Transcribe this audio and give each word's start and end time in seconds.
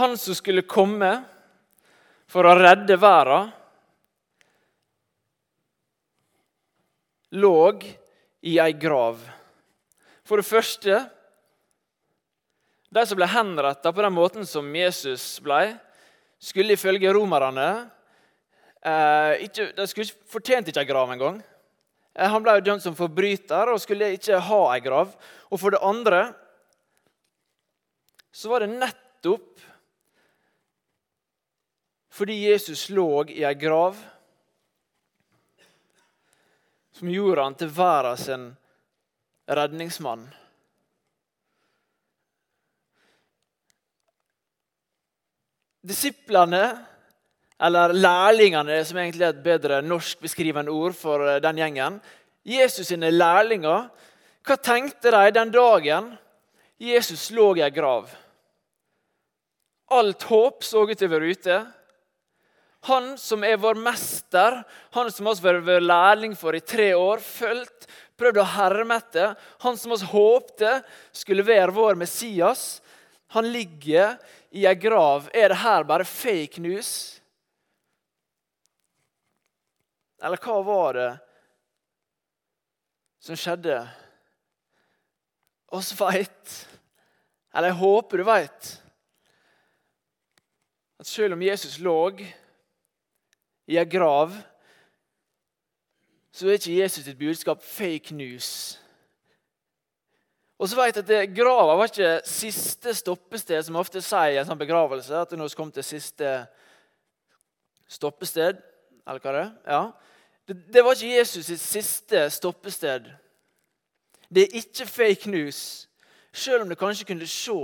han 0.00 0.16
som 0.18 0.36
skulle 0.36 0.64
komme 0.68 1.10
for 2.30 2.46
å 2.46 2.56
redde 2.56 2.96
verden, 3.00 3.50
lå 7.36 7.56
i 8.42 8.56
ei 8.58 8.72
grav. 8.74 9.20
For 10.26 10.40
det 10.40 10.48
første 10.48 11.06
De 12.90 13.04
som 13.06 13.14
ble 13.14 13.28
henrettet 13.30 13.94
på 13.94 14.02
den 14.02 14.14
måten 14.16 14.46
som 14.46 14.66
Jesus 14.74 15.36
ble, 15.44 15.76
skulle 16.42 16.74
ifølge 16.74 17.12
romerne 17.14 17.68
eh, 18.82 19.44
ikke, 19.46 19.68
De 19.76 19.86
skulle, 19.86 20.10
fortjente 20.26 20.72
ikke 20.72 20.82
ei 20.82 20.88
grav 20.88 21.12
engang. 21.14 21.38
Eh, 22.16 22.26
han 22.26 22.42
ble 22.42 22.56
jo 22.58 22.64
dømt 22.66 22.82
som 22.82 22.96
forbryter 22.98 23.70
og 23.70 23.78
skulle 23.78 24.10
ikke 24.16 24.40
ha 24.42 24.60
ei 24.74 24.82
grav. 24.82 25.14
Og 25.54 25.62
for 25.62 25.70
det 25.70 25.82
andre 25.86 26.24
så 28.34 28.50
var 28.50 28.64
det 28.64 28.74
nettopp 28.74 29.69
fordi 32.10 32.36
Jesus 32.50 32.88
lå 32.90 33.24
i 33.30 33.44
ei 33.46 33.54
grav, 33.54 33.96
som 36.92 37.08
gjorde 37.08 37.46
han 37.46 37.56
til 37.56 37.70
verdens 37.72 38.28
redningsmann. 39.48 40.26
Disiplene, 45.80 46.64
eller 47.60 47.94
lærlingene, 47.96 48.82
som 48.84 48.98
egentlig 49.00 49.24
er 49.24 49.32
et 49.32 49.44
bedre 49.44 49.80
norsk 49.80 50.20
beskrivende 50.20 50.72
ord 50.72 50.92
for 50.96 51.24
eh, 51.24 51.40
den 51.40 51.60
gjengen 51.60 52.00
Jesus 52.44 52.88
sine 52.88 53.10
lærlinger, 53.12 53.88
hva 54.44 54.56
tenkte 54.56 55.12
de 55.12 55.32
den 55.36 55.52
dagen 55.52 56.14
Jesus 56.80 57.28
lå 57.36 57.52
i 57.58 57.64
ei 57.64 57.72
grav? 57.72 58.08
Alt 59.92 60.24
håp 60.30 60.64
så 60.64 60.86
ut 60.86 60.96
til 60.96 61.10
å 61.10 61.12
være 61.12 61.34
ute. 61.34 61.58
Han 62.88 63.12
som 63.20 63.44
er 63.44 63.60
vår 63.60 63.76
mester, 63.76 64.62
han 64.96 65.10
som 65.12 65.28
vi 65.28 65.48
har 65.50 65.60
vært 65.60 65.84
lærling 65.84 66.36
for 66.38 66.56
i 66.56 66.62
tre 66.64 66.94
år, 66.96 67.20
fulgt, 67.20 67.88
prøvd 68.16 68.40
å 68.40 68.50
herme 68.54 68.96
etter, 69.00 69.34
han 69.60 69.76
som 69.76 69.92
vi 69.92 70.08
håpte 70.08 70.78
skulle 71.12 71.44
være 71.44 71.76
vår 71.76 71.98
Messias, 72.00 72.80
han 73.36 73.50
ligger 73.52 74.16
i 74.56 74.64
ei 74.66 74.74
grav. 74.74 75.28
Er 75.36 75.52
det 75.52 75.60
her 75.60 75.84
bare 75.86 76.08
fake 76.08 76.62
news? 76.64 77.20
Eller 80.20 80.40
hva 80.40 80.58
var 80.64 80.98
det 80.98 81.10
som 83.20 83.38
skjedde? 83.38 83.78
Oss 85.70 85.92
veit, 85.94 86.54
eller 87.54 87.70
jeg 87.70 87.78
håper 87.78 88.18
du 88.18 88.26
veit, 88.26 88.70
at 91.00 91.08
selv 91.08 91.36
om 91.36 91.44
Jesus 91.44 91.78
lå 91.80 91.94
i 93.70 93.78
ei 93.78 93.86
grav, 93.86 94.34
så 96.34 96.48
er 96.48 96.58
ikke 96.58 96.78
Jesus 96.80 97.04
sitt 97.06 97.18
budskap 97.18 97.62
fake 97.62 98.14
news. 98.14 98.78
Og 100.60 100.68
så 100.68 100.76
vet 100.76 100.98
jeg 100.98 101.22
at 101.22 101.36
Grava 101.36 101.76
var 101.78 101.88
ikke 101.88 102.20
siste 102.28 102.92
stoppested, 102.94 103.62
som 103.64 103.78
ofte 103.80 104.02
sier 104.04 104.34
i 104.34 104.40
en 104.42 104.48
sånn 104.48 104.60
begravelse. 104.60 105.22
At 105.22 105.32
nå 105.38 105.46
kom 105.56 105.70
til 105.72 105.86
siste 105.86 106.32
stoppested. 107.88 108.60
Eller 109.08 109.22
hva 109.24 109.32
det 109.32 109.44
er. 109.46 109.54
Ja. 109.64 109.80
Det, 110.44 110.56
det 110.74 110.82
var 110.84 110.98
ikke 110.98 111.14
Jesus 111.14 111.48
sitt 111.48 111.62
siste 111.62 112.26
stoppested. 112.34 113.08
Det 114.28 114.44
er 114.44 114.58
ikke 114.60 114.86
fake 114.86 115.32
news, 115.32 115.88
selv 116.32 116.66
om 116.66 116.68
det 116.70 116.78
kanskje 116.78 117.08
kunne 117.08 117.26
se 117.26 117.56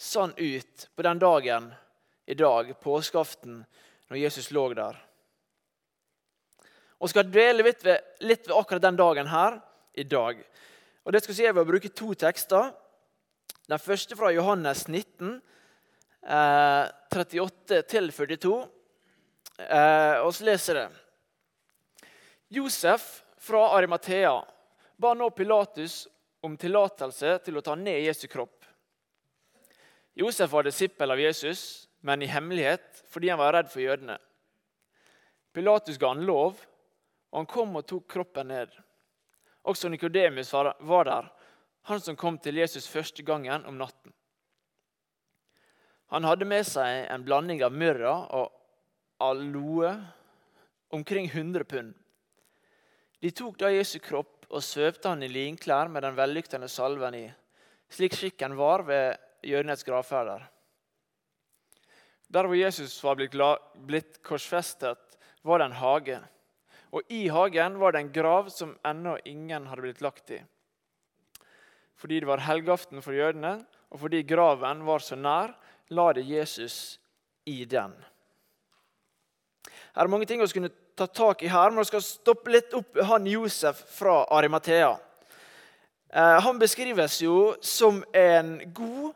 sånn 0.00 0.34
ut 0.36 0.88
på 0.96 1.06
den 1.06 1.22
dagen 1.22 1.70
i 2.26 2.34
dag, 2.36 2.74
påskeaften, 2.82 3.62
når 4.10 4.20
Jesus 4.24 4.50
lå 4.50 4.66
der. 4.74 4.98
Og 7.00 7.08
skal 7.08 7.28
dvele 7.28 7.64
litt 7.64 7.84
ved, 7.84 8.04
litt 8.20 8.48
ved 8.48 8.56
akkurat 8.56 8.84
den 8.84 8.98
dagen 8.98 9.30
her 9.30 9.60
i 9.96 10.04
dag. 10.04 10.42
Og 11.04 11.12
Det 11.12 11.22
skal 11.24 11.34
si 11.36 11.46
jeg 11.46 11.56
ved 11.56 11.64
å 11.64 11.70
bruke 11.70 11.92
to 11.96 12.12
tekster. 12.14 12.72
Den 13.70 13.80
første 13.80 14.16
fra 14.18 14.32
Johannes 14.34 14.86
19, 14.88 15.40
eh, 16.22 16.84
38-42. 17.10 18.68
Eh, 19.58 20.16
og 20.20 20.34
så 20.34 20.44
leser 20.44 20.74
det. 20.74 20.88
Josef 22.50 23.22
fra 23.38 23.70
Arimathea 23.76 24.40
ba 25.00 25.14
nå 25.14 25.30
Pilatus 25.30 26.06
om 26.44 26.56
tillatelse 26.56 27.38
til 27.44 27.56
å 27.56 27.62
ta 27.64 27.74
ned 27.74 28.02
Jesu 28.04 28.26
kropp. 28.28 28.64
Josef 30.18 30.50
var 30.52 30.66
disippel 30.66 31.10
av 31.10 31.20
Jesus, 31.20 31.86
men 32.00 32.22
i 32.22 32.28
hemmelighet 32.28 33.04
fordi 33.08 33.30
han 33.30 33.40
var 33.40 33.54
redd 33.54 33.70
for 33.72 33.84
jødene. 33.84 34.18
Pilatus 35.54 35.98
ga 35.98 36.12
han 36.12 36.26
lov, 36.26 36.58
og 37.30 37.42
han 37.42 37.50
kom 37.50 37.76
og 37.78 37.86
tok 37.86 38.08
kroppen 38.10 38.50
ned. 38.50 38.72
Også 39.62 39.88
Nikodemus 39.88 40.52
var 40.52 41.04
der, 41.04 41.28
han 41.88 42.00
som 42.00 42.16
kom 42.16 42.38
til 42.38 42.58
Jesus 42.60 42.88
første 42.88 43.22
gangen 43.22 43.64
om 43.66 43.78
natten. 43.78 44.12
Han 46.10 46.26
hadde 46.26 46.48
med 46.48 46.66
seg 46.66 47.06
en 47.06 47.24
blanding 47.24 47.62
av 47.62 47.72
myrra 47.72 48.14
og 48.34 48.50
aloe, 49.22 49.92
omkring 50.90 51.28
100 51.30 51.64
pund. 51.70 51.92
De 53.20 53.30
tok 53.30 53.60
da 53.60 53.68
Jesu 53.70 54.00
kropp 54.02 54.48
og 54.50 54.64
svøpte 54.64 55.12
han 55.12 55.22
i 55.22 55.30
linklær 55.30 55.90
med 55.92 56.02
den 56.02 56.16
vellyktende 56.18 56.66
salven 56.72 57.14
i, 57.14 57.26
slik 57.92 58.16
skikken 58.16 58.56
var 58.58 58.82
ved 58.88 59.20
jødenes 59.46 59.84
gravferder. 59.86 60.48
Der 62.30 62.46
hvor 62.46 62.58
Jesus 62.58 62.96
var 63.04 63.18
blitt, 63.18 63.36
blitt 63.74 64.18
korsfestet, 64.26 64.98
var 65.42 65.58
det 65.58 65.70
en 65.70 65.78
hage. 65.78 66.18
Og 66.90 67.06
i 67.12 67.28
hagen 67.30 67.78
var 67.78 67.94
det 67.94 68.02
en 68.02 68.12
grav 68.12 68.48
som 68.50 68.74
ennå 68.86 69.16
ingen 69.28 69.68
hadde 69.70 69.84
blitt 69.84 70.02
lagt 70.02 70.32
i. 70.34 70.40
Fordi 72.00 72.20
det 72.22 72.28
var 72.28 72.42
helgaften 72.46 73.02
for 73.04 73.14
jødene, 73.14 73.60
og 73.90 74.02
fordi 74.02 74.22
graven 74.26 74.84
var 74.86 75.04
så 75.04 75.18
nær, 75.18 75.52
la 75.90 76.12
det 76.16 76.24
Jesus 76.26 76.98
i 77.46 77.64
den. 77.64 77.92
Her 79.94 80.06
er 80.06 80.10
mange 80.10 80.26
ting 80.26 80.40
vi 80.42 80.48
kunne 80.54 80.72
ta 80.96 81.06
tak 81.06 81.42
i 81.42 81.50
her, 81.50 81.70
men 81.70 81.82
vi 81.82 81.90
skal 81.90 82.04
stoppe 82.04 82.52
litt 82.52 82.74
opp 82.78 82.98
han 83.06 83.26
Josef 83.26 83.82
fra 83.98 84.22
Arimathea. 84.36 84.92
Eh, 86.10 86.38
han 86.42 86.58
beskrives 86.58 87.20
jo 87.22 87.54
som 87.62 88.02
en 88.16 88.56
god 88.74 89.14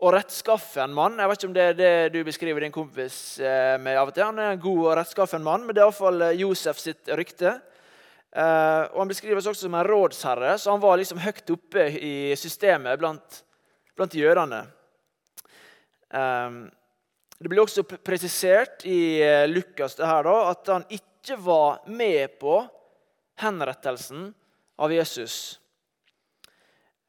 og 0.00 0.14
rettskaffen 0.14 0.94
mann. 0.96 1.18
Jeg 1.20 1.28
vet 1.28 1.42
ikke 1.42 1.48
om 1.50 1.56
det 1.56 1.64
er 1.64 1.76
det 1.76 1.92
du 2.14 2.22
beskriver 2.24 2.64
din 2.64 2.72
kompis 2.72 3.16
eh, 3.44 3.76
med 3.80 3.98
av 4.00 4.08
og 4.08 4.16
til. 4.16 4.24
Han 4.24 4.40
er 4.40 4.54
en 4.54 4.62
god 4.62 4.80
og 4.86 4.94
rettskaffen 4.96 5.44
mann, 5.44 5.66
men 5.66 5.76
det 5.76 5.82
er 5.82 5.88
iallfall 5.88 6.24
eh, 6.24 6.38
Josef 6.40 6.80
sitt 6.80 7.12
rykte. 7.20 7.58
Uh, 8.30 8.86
og 8.94 9.00
Han 9.00 9.10
beskrives 9.10 9.46
også 9.50 9.66
som 9.66 9.74
en 9.74 9.88
rådsherre, 9.88 10.52
så 10.62 10.70
han 10.70 10.82
var 10.82 11.00
liksom 11.00 11.18
høyt 11.18 11.50
oppe 11.50 11.88
i 11.98 12.12
systemet 12.38 13.00
blant, 13.00 13.40
blant 13.98 14.14
jødene. 14.14 14.60
Det 16.10 17.50
blir 17.50 17.62
også 17.64 17.82
presisert 17.82 18.86
i 18.86 19.18
Lukas 19.50 19.98
det 19.98 20.06
her 20.06 20.26
da, 20.26 20.36
at 20.52 20.70
han 20.70 20.86
ikke 20.94 21.40
var 21.42 21.82
med 21.90 22.38
på 22.38 22.60
henrettelsen 23.42 24.30
av 24.78 24.94
Jesus. 24.94 25.59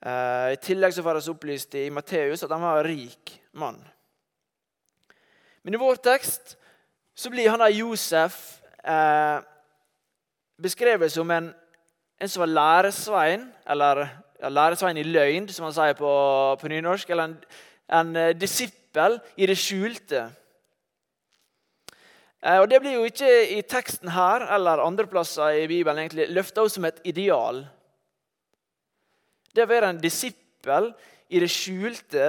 Eh, 0.02 0.48
I 0.56 0.60
tillegg 0.62 0.96
så 0.96 1.04
får 1.06 1.20
vi 1.20 1.32
opplyst 1.34 1.76
i 1.78 1.90
Matteus 1.94 2.42
at 2.44 2.52
han 2.54 2.64
var 2.64 2.82
en 2.82 2.90
rik 2.90 3.36
mann. 3.54 3.78
Men 5.62 5.78
i 5.78 5.82
vår 5.82 6.02
tekst 6.02 6.56
så 7.14 7.30
blir 7.30 7.52
han 7.52 7.62
der 7.62 7.76
Josef 7.76 8.38
eh, 8.82 9.44
beskrevet 10.62 11.12
som 11.14 11.30
en, 11.32 11.52
en, 12.18 12.30
som 12.30 12.42
var 12.42 12.54
læresvein, 12.56 13.46
eller 13.70 14.08
ja, 14.42 14.50
læresvein 14.50 14.98
i 14.98 15.06
løgn, 15.06 15.50
som 15.54 15.68
han 15.68 15.76
sier 15.76 15.98
på, 15.98 16.12
på 16.58 16.72
nynorsk, 16.72 17.10
eller 17.10 17.30
en, 17.30 17.36
en 17.92 18.16
uh, 18.18 18.30
disippel 18.38 19.20
i 19.38 19.50
det 19.50 19.58
skjulte. 19.60 20.24
Eh, 22.42 22.58
og 22.58 22.70
Det 22.70 22.82
blir 22.82 22.98
jo 22.98 23.06
ikke 23.06 23.30
i 23.54 23.62
teksten 23.62 24.10
her 24.16 24.48
eller 24.56 24.82
andre 24.82 25.06
plasser 25.08 25.62
i 25.62 25.68
Bibelen 25.70 26.02
egentlig 26.02 26.30
løfta 26.34 26.66
som 26.70 26.90
et 26.90 27.02
ideal. 27.06 27.66
Det 29.52 29.66
å 29.66 29.70
være 29.70 29.92
en 29.92 30.02
disippel 30.02 30.92
i 31.32 31.42
det 31.42 31.50
skjulte 31.52 32.26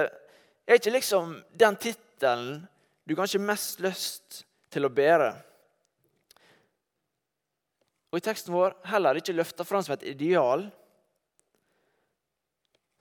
er 0.67 0.79
ikke 0.79 0.95
liksom 0.95 1.35
den 1.59 1.77
tittelen 1.79 2.61
du 3.03 3.15
kanskje 3.15 3.39
har 3.41 3.49
mest 3.49 3.81
lyst 3.83 4.43
til 4.71 4.87
å 4.87 4.91
bære. 4.93 5.33
Og 8.13 8.19
i 8.19 8.23
teksten 8.23 8.53
vår 8.53 8.75
heller 8.91 9.17
ikke 9.19 9.35
løfta 9.35 9.65
fram 9.67 9.83
som 9.83 9.95
et 9.95 10.05
ideal. 10.11 10.67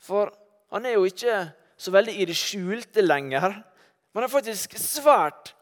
For 0.03 0.33
han 0.73 0.89
er 0.89 0.97
jo 0.97 1.05
ikke 1.07 1.37
så 1.77 1.93
veldig 1.95 2.15
i 2.17 2.27
det 2.29 2.37
skjulte 2.39 3.05
lenger. 3.05 3.59
Men 4.13 4.23
han 4.23 4.29
er 4.29 4.33
faktisk 4.33 4.75
svært 4.81 5.53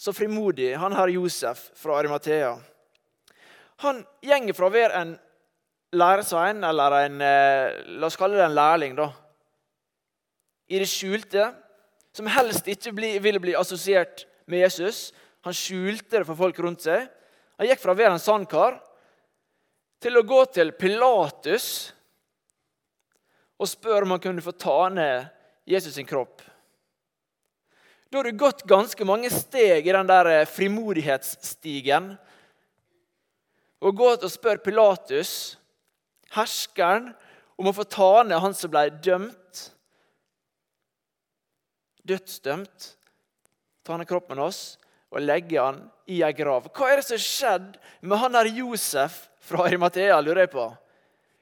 så 0.00 0.12
frimodig, 0.16 0.72
han 0.80 0.94
herr 0.96 1.10
Josef 1.12 1.66
fra 1.76 1.98
Arimathea. 2.00 2.54
Han 3.84 4.02
gjenger 4.24 4.56
fra 4.56 4.68
å 4.68 4.72
være 4.72 5.00
en 5.00 5.10
læresvein, 5.92 6.64
eller 6.64 6.96
en 7.04 7.22
eh, 7.24 7.80
La 7.98 8.08
oss 8.08 8.18
kalle 8.18 8.38
det 8.38 8.46
en 8.46 8.56
lærling, 8.56 8.96
da. 8.98 9.10
I 10.70 10.78
det 10.78 10.88
skjulte 10.90 11.48
som 12.14 12.28
helst 12.30 12.66
ikke 12.70 12.92
ville 12.94 13.42
bli 13.42 13.56
assosiert 13.58 14.24
med 14.50 14.62
Jesus. 14.64 15.10
Han 15.46 15.54
skjulte 15.56 16.20
det 16.20 16.26
for 16.28 16.38
folk 16.38 16.58
rundt 16.62 16.84
seg. 16.86 17.08
Han 17.58 17.68
gikk 17.68 17.82
fra 17.82 17.94
å 17.94 17.98
være 17.98 18.14
en 18.16 18.22
sandkar 18.22 18.78
til 20.00 20.16
å 20.16 20.26
gå 20.26 20.40
til 20.54 20.72
Pilatus 20.78 21.66
og 23.60 23.68
spørre 23.68 24.06
om 24.06 24.14
han 24.14 24.22
kunne 24.22 24.44
få 24.44 24.54
ta 24.56 24.88
ned 24.94 25.28
Jesus 25.68 25.94
sin 25.98 26.08
kropp. 26.08 26.40
Da 28.10 28.18
har 28.18 28.26
du 28.26 28.38
gått 28.38 28.64
ganske 28.66 29.06
mange 29.06 29.30
steg 29.30 29.86
i 29.86 29.94
den 29.94 30.08
der 30.08 30.30
frimodighetsstigen. 30.50 32.10
frimodighetsstigen. 32.10 32.16
Og 33.80 33.96
gått 33.96 34.24
og 34.26 34.32
spør 34.32 34.58
Pilatus, 34.60 35.56
herskeren, 36.36 37.12
om 37.60 37.68
å 37.68 37.76
få 37.76 37.84
ta 37.84 38.22
ned 38.24 38.40
han 38.40 38.56
som 38.56 38.72
ble 38.72 38.86
dømt, 39.04 39.64
dødsdømt, 42.08 42.92
ta 43.84 43.98
ned 43.98 44.08
kroppen 44.08 44.40
hans 44.40 44.78
og 45.10 45.24
legge 45.24 45.60
han 45.60 45.82
i 46.10 46.22
ei 46.24 46.32
grav. 46.36 46.70
Hva 46.72 46.88
er 46.88 47.00
det 47.00 47.06
som 47.08 47.18
har 47.18 47.26
skjedd 47.26 47.76
med 48.00 48.22
han 48.22 48.36
der 48.36 48.50
Josef 48.54 49.26
fra 49.44 49.66
Arimathea, 49.66 50.20
lurer 50.22 50.46
jeg 50.46 50.54
på? 50.54 50.66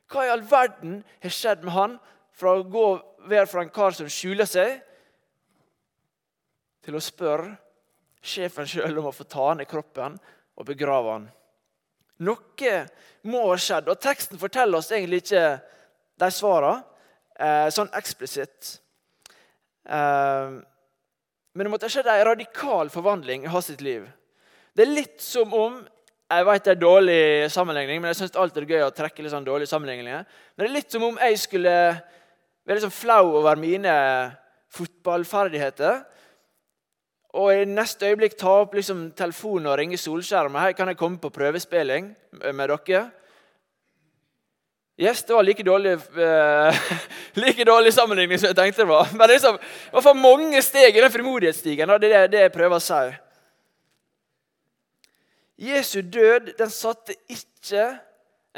Hva 0.09 0.25
i 0.25 0.33
all 0.33 0.45
verden 0.49 1.03
har 1.23 1.35
skjedd 1.35 1.65
med 1.67 1.75
han 1.77 1.97
fra 2.39 2.57
å 2.57 2.67
gå 2.67 2.87
være 3.29 3.49
fra 3.51 3.65
en 3.65 3.73
kar 3.75 3.97
som 3.97 4.09
skjuler 4.11 4.49
seg, 4.49 4.79
til 6.85 6.97
å 6.97 7.03
spørre 7.05 7.57
sjefen 8.25 8.69
sjøl 8.69 9.01
om 9.01 9.11
å 9.11 9.15
få 9.15 9.27
ta 9.29 9.51
ned 9.55 9.69
kroppen 9.69 10.17
og 10.57 10.67
begrave 10.69 11.13
han. 11.13 11.27
Noe 12.27 12.79
må 13.29 13.45
ha 13.51 13.59
skjedd, 13.61 13.91
og 13.91 14.01
teksten 14.03 14.41
forteller 14.41 14.81
oss 14.81 14.91
egentlig 14.93 15.23
ikke 15.23 15.45
de 16.19 16.31
svarene 16.35 16.83
eh, 17.39 17.69
sånn 17.75 17.91
eksplisitt. 17.99 18.79
Eh, 19.89 20.57
men 21.55 21.67
det 21.67 21.73
måtte 21.73 21.89
ha 21.89 21.93
skjedd 21.93 22.11
en 22.11 22.25
radikal 22.31 22.91
forvandling 22.93 23.47
i 23.47 23.53
hans 23.53 23.71
liv. 23.83 24.07
Det 24.75 24.85
er 24.85 24.95
litt 24.95 25.23
som 25.23 25.55
om 25.57 25.81
jeg 26.29 26.45
vet 26.45 26.67
det 26.67 26.73
er 26.75 26.81
dårlig 26.83 27.21
sammenligning, 27.51 28.03
men 28.03 28.13
jeg 28.13 28.19
syns 28.19 28.35
alltid 28.37 28.67
det 28.67 28.75
er 28.75 28.83
gøy 28.83 28.85
å 28.85 28.93
trekke 28.93 29.25
litt 29.25 29.33
sånn 29.33 29.47
dårlige 29.47 29.71
sammenligninger. 29.71 30.27
Men 30.29 30.61
det 30.61 30.69
er 30.69 30.75
litt 30.75 30.93
som 30.93 31.07
om 31.07 31.17
jeg 31.23 31.39
skulle 31.41 31.73
være 32.69 32.77
liksom 32.77 32.93
flau 32.93 33.31
over 33.39 33.57
mine 33.57 33.95
fotballferdigheter. 34.77 36.03
Og 37.37 37.53
i 37.53 37.65
neste 37.69 38.09
øyeblikk 38.09 38.39
ta 38.41 38.55
opp 38.63 38.75
liksom 38.79 39.11
telefonen 39.17 39.69
og 39.69 39.77
ringe 39.81 39.99
solskjermen. 40.01 40.61
Hei, 40.63 40.73
kan 40.73 40.89
jeg 40.89 40.97
komme 40.97 41.21
på 41.21 41.33
prøvespilling 41.33 42.15
med 42.33 42.71
dere? 42.73 43.03
Yes, 44.99 45.23
det 45.23 45.35
var 45.37 45.45
like 45.47 45.63
dårlig, 45.63 45.93
uh, 46.19 46.75
like 47.43 47.65
dårlig 47.65 47.93
sammenligning 47.95 48.41
som 48.41 48.49
jeg 48.51 48.57
tenkte 48.59 48.83
det 48.83 48.89
var. 48.89 49.13
Men 49.19 49.31
liksom, 49.31 49.61
i 49.61 49.93
hvert 49.95 50.07
fall 50.09 50.19
mange 50.19 50.63
steg 50.65 50.97
i 50.97 51.05
den 51.05 51.13
frimodighetsstigen. 51.15 51.93
Det 52.03 52.11
er 52.17 52.33
det 52.33 52.43
jeg 52.47 52.55
prøver 52.57 52.81
å 52.81 52.83
si. 52.83 53.05
Jesu 55.69 56.01
død 56.03 56.53
den 56.59 56.71
satte 56.71 57.15
ikke 57.31 57.87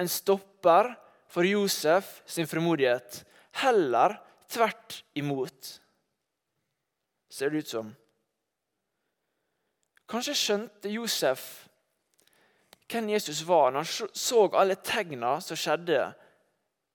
en 0.01 0.09
stopper 0.09 0.95
for 1.31 1.45
Josef 1.45 2.21
sin 2.29 2.49
frimodighet. 2.49 3.23
Heller 3.61 4.17
tvert 4.51 5.03
imot, 5.17 5.77
ser 7.31 7.53
det 7.53 7.65
ut 7.65 7.73
som. 7.73 7.93
Kanskje 10.11 10.35
skjønte 10.35 10.91
Josef 10.91 11.43
hvem 12.91 13.13
Jesus 13.13 13.45
var 13.47 13.71
når 13.71 13.87
han 13.87 14.17
så 14.19 14.47
alle 14.59 14.75
tegna 14.83 15.37
som 15.45 15.59
skjedde 15.59 16.09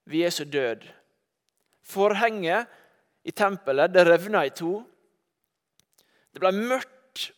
ved 0.05 0.25
Jesu 0.25 0.43
død. 0.43 0.83
Forhenget 1.85 2.67
i 3.25 3.31
tempelet 3.31 3.93
det 3.93 4.03
revna 4.05 4.43
i 4.45 4.51
to. 4.53 4.81
Det 6.33 6.43
ble 6.43 6.51
mørkt, 6.51 7.29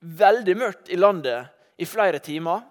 veldig 0.00 0.56
mørkt 0.56 0.90
i 0.94 1.00
landet 1.00 1.50
i 1.82 1.88
flere 1.88 2.20
timer. 2.22 2.62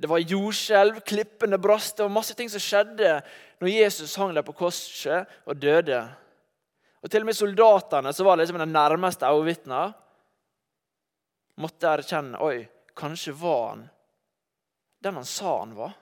Det 0.00 0.08
var 0.08 0.22
jordskjelv, 0.24 1.02
klippene 1.04 1.58
brast, 1.60 1.98
det 1.98 2.06
var 2.06 2.14
masse 2.14 2.34
ting 2.34 2.48
som 2.48 2.62
skjedde 2.62 3.18
når 3.60 3.74
Jesus 3.74 4.16
hang 4.16 4.32
der 4.32 4.46
på 4.46 4.56
korset 4.56 5.28
og 5.44 5.60
døde. 5.60 6.00
Og 7.04 7.10
Til 7.12 7.20
og 7.20 7.28
med 7.28 7.36
soldatene, 7.36 8.12
som 8.12 8.26
var 8.26 8.40
liksom 8.40 8.58
den 8.60 8.72
nærmeste 8.72 9.28
øyevitna, 9.28 9.90
måtte 11.60 11.88
erkjenne 11.90 12.40
oi, 12.42 12.64
kanskje 12.96 13.34
var 13.36 13.64
han 13.68 13.88
den 15.00 15.16
han 15.16 15.24
sa 15.24 15.58
han 15.62 15.70
var. 15.72 15.92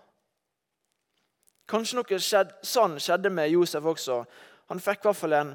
Kanskje 1.70 1.99
noe 2.00 2.19
skjedde, 2.19 2.56
sånn 2.66 2.96
skjedde 2.99 3.31
med 3.31 3.52
Josef 3.52 3.84
også. 3.87 4.22
Han 4.72 4.81
fikk 4.82 5.05
i 5.05 5.08
hvert 5.08 5.20
fall 5.20 5.37
en 5.38 5.52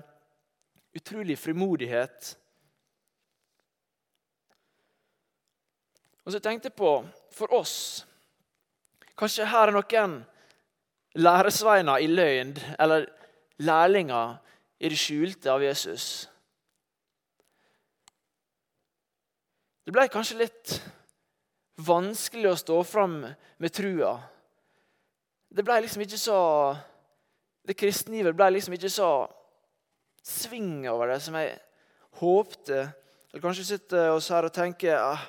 utrolig 0.95 1.35
frimodighet 1.41 2.35
Og 6.23 6.31
så 6.31 6.39
tenkte 6.39 6.69
jeg 6.69 6.77
på 6.77 6.91
for 7.33 7.53
oss 7.55 8.05
Kanskje 9.19 9.49
her 9.49 9.69
er 9.69 9.75
noen 9.75 10.15
læresveiner 11.19 12.01
i 12.01 12.07
løgn 12.09 12.53
eller 12.81 13.05
lærlinger 13.61 14.37
i 14.81 14.89
det 14.89 14.97
skjulte 14.97 15.51
av 15.53 15.61
Jesus. 15.61 16.25
Det 19.83 19.91
ble 19.91 20.07
kanskje 20.11 20.39
litt 20.39 20.77
vanskelig 21.83 22.51
å 22.53 22.59
stå 22.59 22.77
fram 22.87 23.17
med 23.23 23.73
trua. 23.75 24.15
Det 25.51 25.65
ble 25.65 25.81
liksom 25.83 26.05
ikke 26.05 26.19
så 26.21 26.39
Det 27.63 27.77
kristne 27.79 28.17
livet 28.17 28.35
ble 28.35 28.49
liksom 28.51 28.73
ikke 28.75 28.89
så 28.91 29.09
sving 30.19 30.83
over 30.91 31.13
det 31.13 31.21
som 31.23 31.35
jeg 31.39 31.53
håpte. 32.19 32.79
Eller 33.31 33.43
kanskje 33.43 33.63
sitter 33.69 34.11
oss 34.11 34.27
her 34.35 34.43
og 34.43 34.51
tenker 34.51 34.99
ah, 34.99 35.21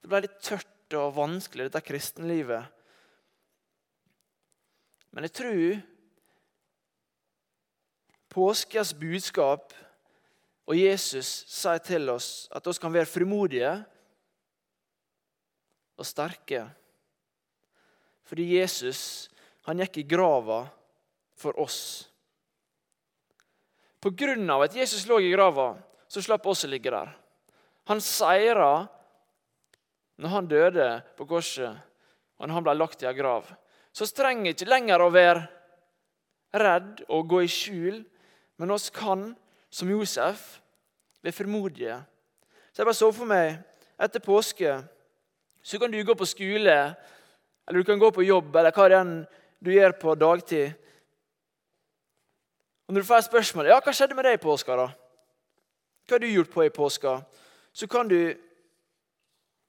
det 0.00 0.08
ble 0.08 0.22
litt 0.24 0.38
tørt 0.40 0.96
og 0.96 1.12
vanskelig, 1.18 1.68
dette 1.68 1.84
kristenlivet. 1.84 2.64
Men 5.12 5.28
jeg 5.28 5.36
tror 5.36 5.82
påskens 8.32 8.94
budskap 8.96 9.76
og 10.64 10.78
Jesus 10.78 11.28
sier 11.52 11.84
til 11.84 12.08
oss 12.08 12.48
at 12.56 12.64
vi 12.64 12.78
kan 12.80 12.94
være 12.96 13.12
frimodige 13.12 13.74
og 15.98 16.06
sterke. 16.08 16.64
Fordi 18.28 18.46
Jesus 18.56 19.28
han 19.66 19.82
gikk 19.82 20.00
i 20.02 20.08
grava 20.08 20.64
for 21.38 21.58
oss. 21.60 22.08
På 24.02 24.10
grunn 24.10 24.48
av 24.50 24.64
at 24.64 24.74
Jesus 24.74 25.06
lå 25.06 25.20
i 25.22 25.30
grava, 25.30 25.76
så 26.10 26.22
slapp 26.24 26.46
oss 26.50 26.64
å 26.66 26.70
ligge 26.70 26.90
der. 26.90 27.12
Han 27.90 28.02
seira 28.02 28.88
når 30.18 30.32
han 30.32 30.48
døde 30.50 30.88
på 31.18 31.26
korset, 31.30 31.78
og 32.38 32.46
når 32.46 32.56
han 32.56 32.66
ble 32.66 32.74
lagt 32.78 33.02
i 33.02 33.08
ei 33.10 33.14
grav, 33.16 33.46
så 33.94 34.08
trenger 34.10 34.52
ikke 34.52 34.70
lenger 34.70 35.02
å 35.02 35.12
være 35.12 35.44
redd 36.58 37.04
og 37.08 37.28
gå 37.30 37.42
i 37.44 37.50
skjul, 37.50 38.02
men 38.58 38.74
oss 38.74 38.90
kan, 38.94 39.30
som 39.72 39.90
Josef, 39.90 40.60
være 41.22 41.36
frimodige. 41.36 42.00
Så 42.72 42.82
jeg 42.82 42.88
bare 42.88 42.98
så 42.98 43.10
for 43.14 43.28
meg 43.28 43.60
etter 44.02 44.24
påske 44.24 44.80
så 45.62 45.78
kan 45.78 45.90
du 45.90 46.02
gå 46.04 46.14
på 46.14 46.26
skole, 46.26 46.94
eller 47.68 47.78
du 47.78 47.84
kan 47.84 47.98
gå 47.98 48.10
på 48.10 48.26
jobb, 48.26 48.56
eller 48.56 48.74
hva 48.74 48.88
det 48.90 48.98
er 48.98 49.12
du 49.62 49.70
gjør 49.70 49.92
på 50.00 50.14
dagtid. 50.18 50.72
Og 52.86 52.94
Når 52.94 53.00
du 53.00 53.06
får 53.06 53.20
spørsmål 53.28 53.70
ja, 53.70 53.78
hva 53.78 53.94
skjedde 53.94 54.14
med 54.18 54.26
deg 54.26 54.36
i 54.36 54.42
påska, 54.42 54.76
da? 54.76 54.88
Hva 56.02 56.16
har 56.16 56.22
du 56.22 56.26
gjort 56.26 56.50
på 56.50 56.64
i 56.66 56.74
påska? 56.74 57.20
Så 57.72 57.86
kan 57.86 58.08
du 58.08 58.34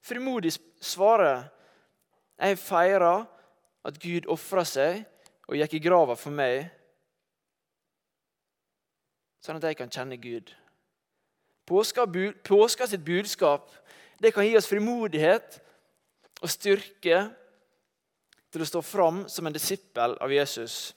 frimodig 0.04 0.52
svare 0.82 1.48
jeg 2.34 2.58
feirer 2.58 3.24
at 3.86 4.00
Gud 4.02 4.26
ofra 4.26 4.64
seg 4.66 5.04
og 5.46 5.56
gikk 5.56 5.76
i 5.78 5.84
grava 5.86 6.16
for 6.18 6.34
meg, 6.34 6.66
sånn 9.44 9.60
at 9.60 9.68
jeg 9.68 9.78
kan 9.78 9.92
kjenne 9.92 10.18
Gud. 10.18 10.50
Påska, 11.68 12.04
påska 12.44 12.88
sitt 12.90 13.04
budskap 13.04 13.70
det 14.20 14.32
kan 14.34 14.46
gi 14.46 14.56
oss 14.56 14.68
frimodighet 14.68 15.60
og 16.42 16.50
styrke 16.50 17.22
til 18.54 18.62
å 18.62 18.68
stå 18.68 18.82
fram 18.86 19.24
som 19.30 19.46
en 19.46 19.54
disippel 19.54 20.16
av 20.22 20.32
Jesus. 20.32 20.94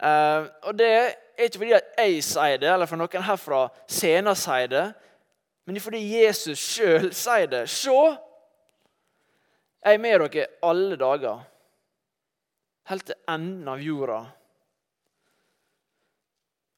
Eh, 0.00 0.48
og 0.66 0.74
Det 0.76 0.90
er 0.90 1.46
ikke 1.46 1.62
fordi 1.62 1.76
jeg 1.76 2.24
sier 2.24 2.58
det, 2.60 2.70
eller 2.72 2.88
for 2.90 3.00
noen 3.00 3.26
herfra 3.26 3.60
senere 3.88 4.38
sier 4.38 4.70
det, 4.72 4.86
men 5.64 5.76
det 5.76 5.80
er 5.80 5.86
fordi 5.86 6.00
Jesus 6.08 6.60
sjøl 6.60 7.10
sier 7.14 7.46
det. 7.50 7.62
Se, 7.70 7.94
jeg 9.80 9.96
er 9.96 10.02
med 10.02 10.26
dere 10.26 10.48
alle 10.66 10.98
dager, 11.00 11.44
helt 12.90 13.06
til 13.06 13.18
enden 13.30 13.68
av 13.70 13.82
jorda. 13.84 14.20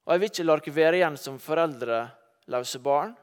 Og 0.03 0.13
jeg 0.13 0.21
vil 0.21 0.33
ikke 0.33 0.47
la 0.47 0.57
dere 0.59 0.75
være 0.77 0.99
igjen 0.99 1.19
som 1.19 1.39
foreldreløse 1.41 2.83
barn. 2.83 3.15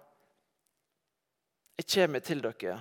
Jeg 1.80 1.88
kommer 1.94 2.24
til 2.24 2.42
dere. 2.44 2.80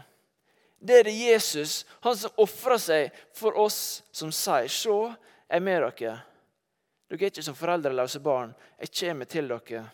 Det 0.79 0.99
er 0.99 1.09
det 1.09 1.15
Jesus, 1.19 1.83
han 2.01 2.17
som 2.17 2.35
ofrer 2.39 2.79
seg 2.79 3.21
for 3.35 3.57
oss, 3.59 4.03
som 4.13 4.31
sier, 4.33 4.69
'Se, 4.69 4.89
jeg 4.91 5.57
er 5.57 5.61
med 5.61 5.83
dere.' 5.83 6.23
Dere 7.09 7.25
er 7.25 7.31
ikke 7.31 7.43
som 7.43 7.57
foreldreløse 7.57 8.21
barn. 8.21 8.55
Jeg 8.79 8.93
kommer 8.93 9.25
til 9.25 9.49
dere. 9.49 9.91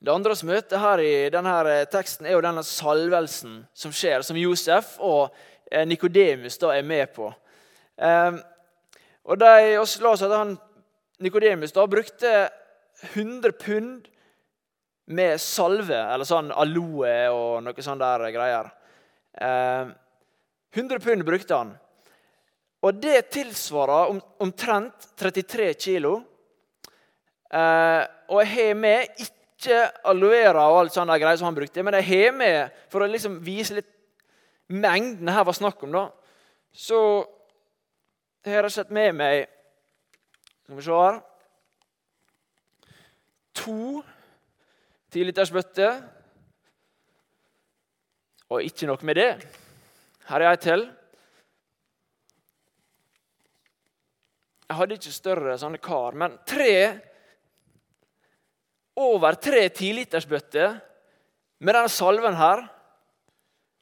Det 0.00 0.12
andre 0.12 0.34
vi 0.40 0.46
møter 0.46 0.78
her 0.78 0.98
i 0.98 1.28
denne 1.28 1.54
eh, 1.68 1.86
teksten, 1.92 2.26
er 2.26 2.32
jo 2.32 2.40
denne 2.40 2.62
salvelsen 2.64 3.66
som 3.74 3.92
skjer, 3.92 4.22
som 4.22 4.38
Josef 4.38 4.94
og 4.98 5.34
eh, 5.70 5.84
Nikodemus 5.84 6.56
er 6.62 6.82
med 6.82 7.12
på. 7.12 7.28
Ehm, 8.00 8.38
og 9.24 9.36
de, 9.42 9.76
La 9.76 10.14
oss 10.14 10.22
at 10.22 10.56
Nikodemus 11.20 11.72
brukte 11.72 12.48
100 13.12 13.52
pund 13.52 14.08
med 15.06 15.40
salve, 15.42 15.96
eller 15.96 16.28
sånn 16.28 16.52
aloe 16.52 17.14
og 17.34 17.62
noe 17.64 17.84
sånn 17.84 18.00
der 18.00 18.26
greier. 18.34 18.70
100 19.40 21.00
pund 21.02 21.24
brukte 21.26 21.56
han. 21.56 21.72
Og 22.80 22.96
det 23.02 23.28
tilsvarer 23.34 24.12
om, 24.14 24.20
omtrent 24.40 25.10
33 25.20 25.72
kilo. 25.74 26.14
Eh, 27.50 28.02
og 28.30 28.40
jeg 28.44 28.50
har 28.54 28.78
med 28.78 29.24
ikke 29.24 29.80
aloe 30.08 30.44
og 30.54 30.78
alt 30.78 30.94
sånne 30.94 31.18
greier 31.20 31.40
som 31.40 31.50
han 31.50 31.58
brukte, 31.58 31.82
men 31.84 31.98
jeg 31.98 32.08
har 32.08 32.36
med 32.36 32.78
for 32.92 33.04
å 33.04 33.10
liksom 33.10 33.40
vise 33.44 33.76
litt 33.76 33.90
mengden 34.70 35.28
her 35.28 35.44
var 35.44 35.56
snakk 35.58 35.82
om. 35.84 35.92
da. 35.92 36.06
Så 36.72 37.00
jeg 38.46 38.54
har 38.54 38.64
jeg 38.64 38.72
sett 38.78 38.94
med 38.94 39.12
meg 39.18 39.48
Skal 40.64 40.76
vi 40.78 40.84
se 40.86 40.94
her 40.96 41.18
To 43.58 44.04
tilitersbøtter. 45.12 46.00
Og 48.50 48.64
ikke 48.66 48.88
nok 48.90 49.02
med 49.06 49.18
det. 49.20 49.30
Her 50.30 50.42
er 50.42 50.50
ei 50.50 50.62
til. 50.62 50.86
Jeg 54.70 54.78
hadde 54.78 54.98
ikke 54.98 55.14
større 55.14 55.56
sånne 55.58 55.80
kar, 55.82 56.14
men 56.14 56.38
tre 56.46 56.74
Over 59.00 59.36
tre 59.40 59.62
tilitersbøtter 59.72 60.74
med 61.64 61.76
denne 61.76 61.88
salven 61.88 62.34
her 62.36 62.66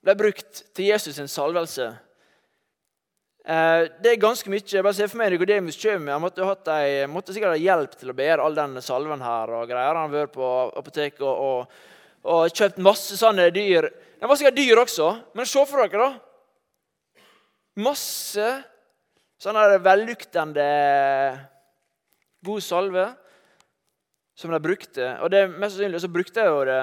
ble 0.05 0.15
brukt 0.15 0.61
til 0.77 0.93
Jesus' 0.93 1.17
sin 1.17 1.31
salvelse. 1.31 1.89
Eh, 3.49 3.87
det 4.05 4.11
er 4.11 4.21
ganske 4.21 4.50
mye. 4.52 4.61
Jeg 4.61 4.85
bare 4.85 4.97
ser 4.97 5.09
for 5.09 5.21
meg 5.23 5.33
Nikodemus 5.33 5.78
kommer. 5.81 6.12
Han 6.12 6.21
måtte, 6.21 6.45
hatt 6.45 6.69
ei, 6.75 7.07
måtte 7.09 7.33
sikkert 7.33 7.55
ha 7.55 7.62
hjelp 7.62 7.95
til 7.97 8.12
å 8.12 8.17
bære 8.17 8.45
all 8.45 8.57
den 8.57 8.76
salven 8.85 9.25
her. 9.25 9.55
og 9.57 9.71
greier. 9.71 9.97
Han 9.97 10.11
har 10.11 10.26
vært 10.26 10.35
på 10.35 10.50
apoteket 10.76 11.25
og, 11.25 11.40
og, 11.47 11.78
og, 12.28 12.43
kjøpt 12.52 12.83
masse 12.85 13.17
sånne 13.17 13.49
dyr. 13.57 13.88
Den 14.21 14.28
var 14.28 14.37
sikkert 14.37 14.59
dyr 14.59 14.83
også, 14.83 15.09
men 15.38 15.49
se 15.49 15.64
for 15.71 15.87
dere, 15.87 16.11
da. 16.11 17.25
Masse 17.88 18.52
sånne 19.40 19.78
velluktende 19.81 20.69
god 22.45 22.62
salve 22.67 23.09
som 24.37 24.52
de 24.52 24.61
brukte. 24.61 25.12
Og 25.23 25.33
det 25.33 25.47
mest 25.55 25.78
sannsynlig 25.78 26.02
så 26.05 26.12
brukte 26.12 26.45
jeg 26.45 26.52
jo 26.52 26.64
det 26.69 26.81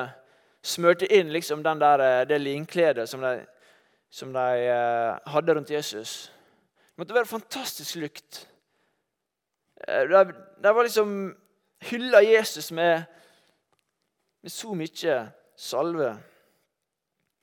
Smørte 0.65 1.05
inn 1.13 1.27
liksom 1.29 1.59
den 1.61 1.77
der, 1.77 2.25
det 2.25 2.39
linkledet 2.41 3.03
som 3.05 3.21
de, 3.21 3.43
som 4.09 4.31
de 4.33 4.63
eh, 4.65 5.27
hadde 5.29 5.53
rundt 5.53 5.69
Jesus. 5.69 6.15
Det 6.95 7.01
måtte 7.01 7.13
være 7.13 7.27
fantastisk 7.27 7.95
lukt. 7.95 8.37
Eh, 9.87 10.07
de, 10.07 10.69
var 10.73 10.83
liksom 10.83 11.35
hylla 11.89 12.21
Jesus 12.23 12.71
med, 12.71 13.03
med 14.41 14.51
så 14.51 14.71
mye 14.73 15.17
salve. 15.59 16.13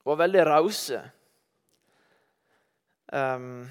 Og 0.04 0.10
var 0.14 0.22
veldig 0.22 0.46
rause. 0.46 1.02
Um, 3.12 3.68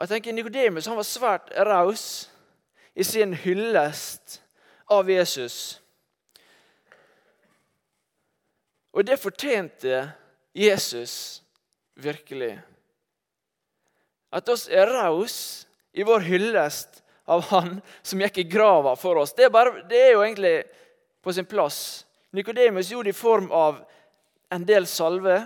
jeg 0.00 0.08
tenker 0.08 0.32
Nikodemus 0.32 0.88
var 0.88 1.04
svært 1.04 1.52
raus 1.68 2.30
i 2.96 3.04
sin 3.04 3.34
hyllest 3.36 4.40
av 4.88 5.10
Jesus. 5.12 5.82
Og 8.96 9.04
det 9.04 9.20
fortjente 9.20 10.06
Jesus 10.56 11.42
virkelig. 12.00 12.56
At 14.30 14.48
oss 14.48 14.68
er 14.70 14.90
raus 14.90 15.66
i 15.92 16.06
vår 16.06 16.26
hyllest 16.28 17.02
av 17.30 17.42
Han 17.50 17.78
som 18.02 18.20
gikk 18.22 18.42
i 18.42 18.48
grava 18.50 18.96
for 18.98 19.18
oss. 19.22 19.34
Det 19.34 19.46
er, 19.46 19.54
bare, 19.54 19.82
det 19.90 19.98
er 19.98 20.12
jo 20.14 20.22
egentlig 20.24 20.56
på 21.22 21.34
sin 21.34 21.46
plass. 21.46 22.06
Nikodemus 22.34 22.90
gjorde 22.90 23.10
det 23.10 23.16
i 23.16 23.20
form 23.20 23.50
av 23.54 23.82
en 24.50 24.66
del 24.66 24.86
salve. 24.90 25.36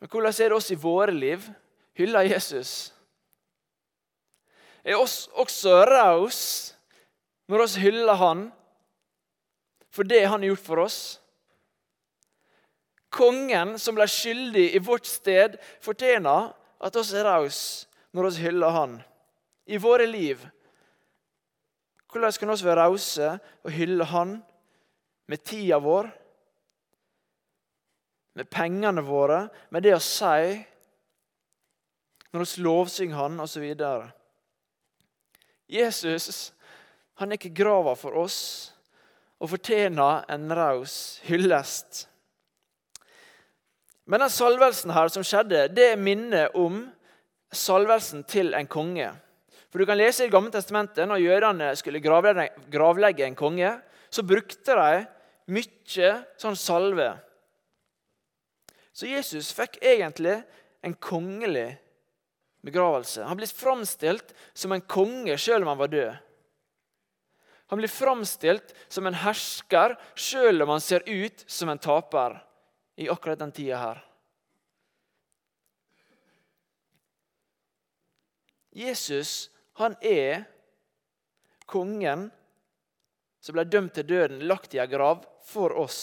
Men 0.00 0.10
hvordan 0.10 0.34
er 0.34 0.52
det 0.52 0.58
oss 0.58 0.72
i 0.72 0.80
våre 0.80 1.12
liv? 1.14 1.44
Hyller 1.96 2.26
Jesus? 2.26 2.92
Er 4.82 4.98
oss 4.98 5.28
også 5.38 5.84
raus 5.86 6.40
når 7.46 7.64
oss 7.66 7.76
hyller 7.78 8.18
Han 8.18 8.46
for 9.92 10.08
det 10.08 10.24
Han 10.24 10.40
har 10.40 10.52
gjort 10.52 10.66
for 10.66 10.82
oss? 10.82 10.98
Kongen 13.12 13.76
som 13.80 13.96
ble 13.96 14.06
skyldig 14.08 14.70
i 14.72 14.80
vårt 14.82 15.06
sted, 15.08 15.58
fortjener 15.84 16.50
at 16.82 16.96
oss 16.96 17.12
er 17.14 17.26
rause 17.28 17.88
når 18.12 18.28
oss 18.30 18.40
hyller 18.40 18.72
Han 18.74 18.96
i 19.68 19.78
våre 19.80 20.06
liv. 20.08 20.40
Hvordan 22.12 22.32
kan 22.40 22.52
vi 22.52 22.66
være 22.66 22.86
rause 22.86 23.28
og 23.62 23.70
hylle 23.72 24.08
Han 24.10 24.38
med 25.28 25.44
tida 25.44 25.78
vår, 25.80 26.10
med 28.34 28.48
pengene 28.48 29.04
våre, 29.04 29.46
med 29.70 29.84
det 29.84 29.92
å 29.96 30.00
si, 30.02 30.56
når 32.32 32.48
vi 32.48 32.64
lovsynger 32.64 33.20
Han 33.20 33.44
osv.? 33.44 33.68
Jesus 35.72 36.52
han 37.20 37.30
er 37.30 37.38
ikke 37.38 37.54
grava 37.54 37.92
for 37.98 38.16
oss 38.18 38.38
og 39.42 39.50
fortjener 39.52 40.24
en 40.32 40.48
raus 40.54 41.20
hyllest. 41.26 42.06
Men 44.06 44.24
den 44.24 44.32
salvelsen 44.32 44.92
her 44.94 45.10
som 45.12 45.24
skjedde, 45.26 45.68
det 45.70 45.94
minner 46.00 46.54
om 46.58 46.84
salvelsen 47.54 48.24
til 48.28 48.54
en 48.58 48.66
konge. 48.70 49.10
For 49.70 49.80
du 49.80 49.88
kan 49.88 49.98
lese 49.98 50.24
i 50.24 50.26
Det 50.26 50.34
gamle 50.34 50.52
testamentet 50.52 51.08
Når 51.08 51.22
jødene 51.22 51.70
skulle 51.76 52.02
gravlegge 52.02 53.26
en 53.26 53.38
konge, 53.38 53.78
så 54.10 54.22
brukte 54.22 54.74
de 54.76 55.04
mye 55.52 56.10
sånn 56.36 56.58
salve. 56.58 57.14
Så 58.92 59.08
Jesus 59.08 59.54
fikk 59.56 59.78
egentlig 59.80 60.42
en 60.84 60.94
kongelig 60.94 61.70
begravelse. 62.62 63.24
Han 63.24 63.38
ble 63.38 63.48
framstilt 63.48 64.34
som 64.52 64.74
en 64.74 64.84
konge 64.84 65.38
selv 65.40 65.64
om 65.64 65.72
han 65.72 65.80
var 65.80 65.92
død. 65.92 66.12
Han 67.72 67.80
blir 67.80 67.88
framstilt 67.88 68.74
som 68.92 69.08
en 69.08 69.16
hersker 69.16 69.96
selv 70.12 70.66
om 70.66 70.74
han 70.74 70.84
ser 70.84 71.06
ut 71.08 71.44
som 71.48 71.72
en 71.72 71.80
taper 71.80 72.36
i 72.96 73.08
akkurat 73.08 73.38
den 73.38 73.52
tida 73.52 73.78
her. 73.78 74.02
Jesus 78.72 79.50
han 79.72 79.96
er 80.00 80.44
kongen 81.66 82.30
som 83.42 83.56
ble 83.56 83.64
dømt 83.66 83.94
til 83.96 84.06
døden, 84.06 84.44
lagt 84.46 84.74
i 84.76 84.80
ei 84.80 84.86
grav 84.86 85.24
for 85.44 85.74
oss. 85.74 86.02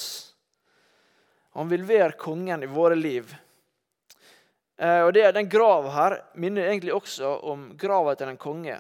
Han 1.56 1.70
vil 1.72 1.86
være 1.88 2.18
kongen 2.20 2.66
i 2.66 2.70
våre 2.70 2.98
liv. 2.98 3.32
Eh, 4.80 5.02
og 5.06 5.14
det, 5.14 5.32
Den 5.32 5.50
grava 5.50 5.90
her 5.92 6.18
minner 6.36 6.68
egentlig 6.68 6.94
også 6.94 7.32
om 7.52 7.72
grava 7.78 8.16
til 8.16 8.32
en 8.32 8.38
konge. 8.40 8.78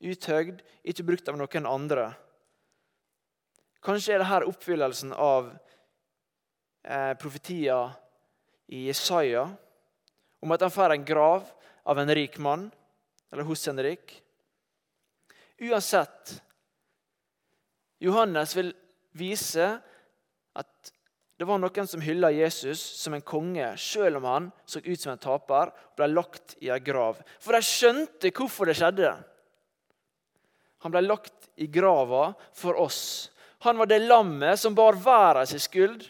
Uthøgd, 0.00 0.62
ikke 0.84 1.04
brukt 1.04 1.28
av 1.28 1.36
noen 1.36 1.68
andre. 1.68 2.10
Kanskje 3.84 4.14
er 4.14 4.22
det 4.22 4.30
her 4.30 4.48
oppfyllelsen 4.48 5.12
av 5.12 5.52
eh, 6.84 7.14
profetier 7.20 7.92
i 8.70 8.86
Jesaja 8.86 9.48
om 10.40 10.52
at 10.54 10.62
han 10.64 10.72
får 10.72 10.94
en 10.94 11.04
grav 11.04 11.48
av 11.84 11.98
en 11.98 12.14
rik 12.14 12.38
mann, 12.38 12.70
eller 13.32 13.46
hos 13.48 13.68
en 13.68 13.82
rik. 13.82 14.14
Uansett 15.60 16.40
Johannes 18.00 18.54
vil 18.56 18.72
vise 19.12 19.66
at 20.56 20.92
det 21.40 21.48
var 21.48 21.60
noen 21.60 21.88
som 21.88 22.02
hylla 22.04 22.28
Jesus 22.36 22.80
som 23.00 23.14
en 23.16 23.24
konge, 23.24 23.64
selv 23.80 24.20
om 24.20 24.28
han 24.28 24.48
så 24.68 24.82
ut 24.84 25.00
som 25.00 25.14
en 25.14 25.20
taper 25.20 25.72
og 25.72 25.96
ble 25.96 26.08
lagt 26.12 26.56
i 26.60 26.68
en 26.72 26.84
grav. 26.84 27.20
For 27.40 27.56
de 27.56 27.64
skjønte 27.64 28.32
hvorfor 28.36 28.68
det 28.68 28.76
skjedde. 28.76 29.14
Han 30.84 30.92
ble 30.92 31.04
lagt 31.04 31.48
i 31.60 31.68
grava 31.68 32.34
for 32.56 32.76
oss. 32.80 33.30
Han 33.64 33.80
var 33.80 33.88
det 33.88 34.02
lammet 34.04 34.60
som 34.60 34.76
bar 34.76 34.96
verdens 35.00 35.56
skyld. 35.64 36.04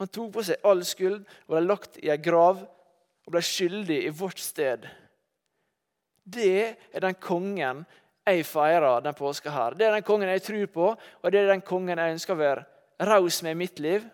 Han 0.00 0.10
tok 0.10 0.32
på 0.34 0.44
seg 0.46 0.64
all 0.66 0.82
skyld 0.86 1.20
og 1.22 1.54
ble 1.54 1.62
lagt 1.64 1.98
i 2.02 2.10
ei 2.10 2.18
grav 2.18 2.62
og 2.64 3.32
ble 3.32 3.42
skyldig 3.44 4.00
i 4.04 4.12
vårt 4.14 4.42
sted. 4.42 4.88
Det 6.24 6.74
er 6.74 7.04
den 7.04 7.16
kongen 7.20 7.84
jeg 8.24 8.46
feirer 8.48 9.02
den 9.04 9.16
påska 9.16 9.52
her. 9.52 9.76
Det 9.76 9.86
er 9.86 9.96
den 9.98 10.06
kongen 10.06 10.30
jeg 10.32 10.42
tror 10.42 10.66
på, 10.72 10.90
og 10.96 11.32
det 11.32 11.42
er 11.42 11.52
den 11.52 11.64
kongen 11.64 12.00
jeg 12.00 12.16
ønsker 12.16 12.34
å 12.34 12.40
være 12.40 12.64
raus 13.10 13.42
med 13.44 13.54
i 13.54 13.60
mitt 13.60 13.82
liv. 13.84 14.06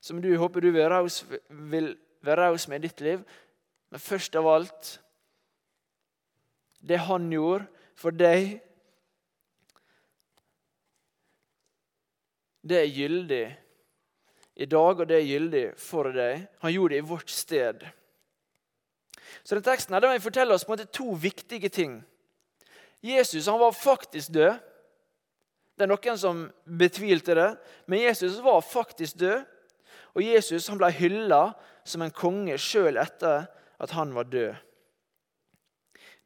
Som 0.00 0.22
du 0.22 0.30
håper 0.38 0.62
du 0.62 0.70
vil, 0.70 0.86
raus, 0.86 1.24
vil 1.50 1.96
være 2.22 2.46
raus 2.46 2.68
med 2.70 2.84
i 2.84 2.88
ditt 2.88 3.02
liv, 3.02 3.26
Men 3.90 4.02
først 4.02 4.34
av 4.34 4.46
alt 4.50 4.88
det 6.82 6.98
han 7.06 7.28
gjorde 7.30 7.68
for 7.94 8.10
deg, 8.10 8.58
det 12.66 12.80
er 12.80 12.92
gyldig 12.92 13.44
i 14.56 14.66
dag, 14.66 15.00
og 15.00 15.08
det 15.08 15.18
er 15.20 15.28
gyldig 15.28 15.64
for 15.78 16.10
deg. 16.14 16.46
Han 16.64 16.72
gjorde 16.72 16.94
det 16.94 17.02
i 17.02 17.08
vårt 17.08 17.30
sted. 17.30 17.86
Så 19.44 19.54
den 19.54 19.66
teksten 19.66 19.94
her, 19.94 20.02
den 20.02 20.14
vil 20.16 20.24
fortelle 20.24 20.54
oss 20.54 20.64
på 20.64 20.72
en 20.72 20.78
måte 20.78 20.92
to 20.92 21.12
viktige 21.20 21.68
ting. 21.68 22.00
Jesus 23.04 23.46
han 23.46 23.60
var 23.60 23.76
faktisk 23.76 24.32
død. 24.34 24.56
Det 25.76 25.84
er 25.84 25.90
noen 25.92 26.18
som 26.18 26.46
betvilte 26.64 27.36
det, 27.36 27.50
men 27.86 28.00
Jesus 28.00 28.38
var 28.42 28.64
faktisk 28.64 29.20
død. 29.20 29.44
Og 30.16 30.24
Jesus 30.24 30.68
han 30.72 30.80
ble 30.80 30.88
hylla 30.96 31.50
som 31.84 32.02
en 32.02 32.14
konge 32.14 32.56
sjøl 32.58 32.96
etter 32.98 33.44
at 33.76 33.92
han 33.92 34.14
var 34.16 34.30
død. 34.32 34.54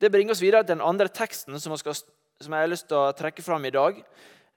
Det 0.00 0.12
bringer 0.12 0.32
oss 0.32 0.42
videre 0.42 0.62
til 0.62 0.76
den 0.76 0.86
andre 0.86 1.10
teksten 1.12 1.58
som 1.60 1.74
jeg, 1.74 1.96
som 2.40 2.54
jeg 2.54 2.62
har 2.62 2.70
lyst 2.70 2.86
til 2.88 2.96
å 2.96 3.10
trekke 3.16 3.42
fram 3.44 3.66
i 3.68 3.74
dag. 3.74 3.98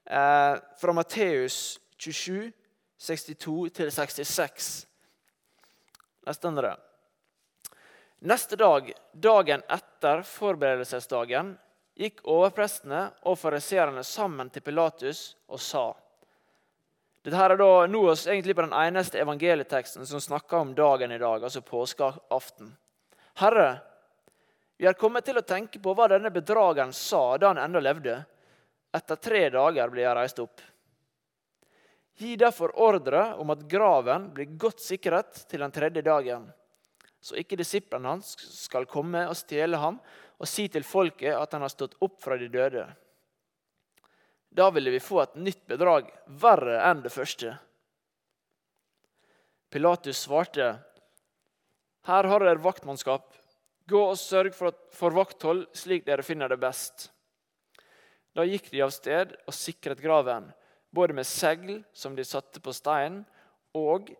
Eh, 0.06 0.56
fra 0.78 0.94
Matteus 0.94 1.80
27, 1.98 2.52
62-66. 3.00 4.88
Der 6.26 6.34
står 6.34 6.62
det 6.62 6.76
Neste 8.24 8.56
dag, 8.56 8.94
dagen 9.12 9.64
etter 9.68 10.22
forberedelsesdagen, 10.24 11.58
gikk 12.00 12.22
overprestene 12.24 13.10
og 13.28 13.36
fariseerne 13.40 14.04
sammen 14.08 14.48
til 14.50 14.64
Pilatus 14.64 15.34
og 15.52 15.60
sa 15.62 15.84
Dette 17.24 17.38
her 17.38 17.54
er 17.54 17.60
da 17.60 17.88
nå 17.88 18.02
egentlig 18.12 18.56
på 18.56 18.64
den 18.66 18.76
eneste 18.76 19.20
evangelieteksten 19.20 20.08
som 20.08 20.24
snakker 20.24 20.58
om 20.58 20.74
dagen 20.76 21.12
i 21.12 21.20
dag, 21.20 21.44
altså 21.44 21.62
påskeaften. 21.64 22.74
Herre, 23.40 23.78
vi 24.78 24.88
har 24.88 24.98
kommet 25.00 25.24
til 25.24 25.40
å 25.40 25.46
tenke 25.48 25.80
på 25.80 25.94
hva 25.96 26.10
denne 26.12 26.32
bedrageren 26.36 26.92
sa 26.92 27.38
da 27.38 27.54
han 27.54 27.62
ennå 27.64 27.80
levde. 27.80 28.18
Etter 28.94 29.18
tre 29.18 29.48
dager 29.50 29.90
blir 29.90 30.06
jeg 30.06 30.18
reist 30.18 30.42
opp. 30.44 30.62
Gi 32.18 32.36
derfor 32.38 32.76
ordre 32.78 33.32
om 33.42 33.50
at 33.50 33.64
graven 33.70 34.30
blir 34.36 34.54
godt 34.62 34.84
sikret 34.84 35.48
til 35.50 35.64
den 35.66 35.74
tredje 35.74 36.04
dagen, 36.06 36.46
så 37.24 37.40
ikke 37.40 37.58
disiplene 37.58 38.12
hans 38.12 38.36
skal 38.54 38.86
komme 38.90 39.24
og 39.30 39.38
stjele 39.40 39.80
ham 39.82 39.98
og 40.38 40.50
si 40.50 40.68
til 40.70 40.86
folket 40.86 41.34
at 41.34 41.56
han 41.56 41.64
har 41.66 41.72
stått 41.74 41.96
opp 42.04 42.20
fra 42.22 42.38
de 42.38 42.50
døde. 42.54 42.86
Da 44.54 44.70
ville 44.70 44.92
vi 44.94 45.02
få 45.02 45.24
et 45.24 45.38
nytt 45.42 45.64
bedrag, 45.66 46.12
verre 46.28 46.78
enn 46.86 47.02
det 47.02 47.14
første. 47.14 47.56
Pilatus 49.74 50.20
svarte, 50.28 50.76
Her 52.06 52.28
har 52.30 52.44
dere 52.44 52.62
vaktmannskap. 52.62 53.32
Gå 53.90 54.02
og 54.12 54.20
sørg 54.20 54.54
for, 54.54 55.16
vakthold 55.16 55.66
slik 55.74 56.06
dere 56.06 56.22
finner 56.22 56.52
det 56.52 56.60
best. 56.62 57.08
Da 58.34 58.46
gikk 58.48 58.72
de 58.74 58.82
av 58.82 58.92
sted 58.94 59.36
og 59.46 59.54
sikret 59.56 60.02
graven, 60.02 60.50
både 60.94 61.16
med 61.18 61.28
segl 61.30 61.82
som 61.94 62.16
de 62.18 62.25
satte 62.25 62.62
på 62.62 62.74
steinen, 62.74 63.24
og 63.74 64.12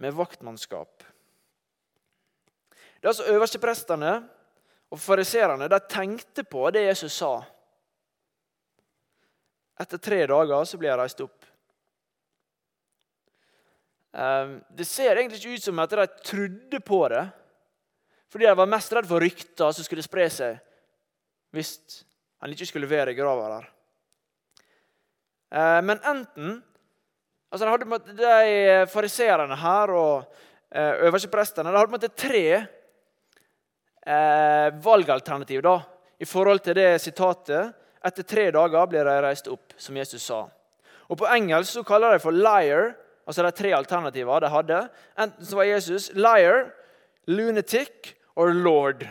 med 0.00 0.14
vaktmannskap. 0.16 1.04
Det 2.72 3.04
er 3.04 3.10
altså 3.12 3.28
øversteprestene 3.34 4.14
og 4.88 5.00
fariserene 5.00 5.68
tenkte 5.90 6.44
på 6.48 6.64
det 6.72 6.86
Jesus 6.86 7.18
sa. 7.20 7.34
Etter 9.80 10.00
tre 10.00 10.22
dager 10.30 10.64
så 10.64 10.78
blir 10.80 10.92
jeg 10.92 11.00
reist 11.00 11.20
opp. 11.24 11.44
Ehm, 14.14 14.60
det 14.70 14.86
ser 14.86 15.18
egentlig 15.18 15.40
ikke 15.42 15.58
ut 15.58 15.66
som 15.66 15.82
at 15.82 15.90
de 15.90 16.06
trodde 16.22 16.80
på 16.80 17.00
det. 17.10 17.24
Fordi 18.30 18.46
de 18.46 18.56
var 18.56 18.70
mest 18.70 18.92
redd 18.94 19.08
for 19.10 19.22
rykter 19.22 19.74
som 19.74 19.86
skulle 19.86 20.02
spre 20.06 20.28
seg 20.30 20.62
hvis 21.54 21.76
han 22.44 22.52
ikke 22.52 22.68
skulle 22.68 22.90
være 22.90 23.14
i 23.14 23.16
grava 23.16 23.46
der. 23.54 23.68
Ehm, 25.56 25.86
men 25.88 26.00
enten 26.04 26.58
altså 27.48 27.64
de, 27.64 27.70
hadde, 27.72 28.16
de 28.18 28.86
fariserene 28.92 29.56
her 29.56 29.92
og 29.96 30.26
øverste 30.74 31.06
øversteprestene 31.06 31.70
de 31.70 31.76
hadde 31.78 31.88
på 31.88 31.94
en 31.94 32.00
måte 32.00 32.18
tre 32.18 32.46
eh, 34.04 34.68
valgalternativ 34.84 35.62
da, 35.64 35.78
i 36.20 36.28
forhold 36.28 36.60
til 36.66 36.76
det 36.76 37.00
sitatet. 37.00 37.72
Etter 38.04 38.26
tre 38.28 38.50
dager 38.52 38.86
blir 38.90 39.08
de 39.08 39.16
reist 39.24 39.48
opp, 39.48 39.72
som 39.80 39.96
Jesus 39.96 40.26
sa. 40.26 40.42
Og 41.08 41.16
På 41.16 41.30
engelsk 41.32 41.78
så 41.78 41.84
kaller 41.86 42.12
de 42.12 42.20
for 42.20 42.34
liar, 42.34 42.92
altså 43.24 43.46
de 43.46 43.52
tre 43.56 43.72
alternativer 43.72 44.44
de 44.44 44.52
hadde. 44.52 44.88
Enten 45.16 45.46
så 45.46 45.56
var 45.56 45.70
Jesus 45.70 46.10
liar, 46.12 46.74
lunatic 47.24 48.16
or 48.36 48.52
lord. 48.52 49.06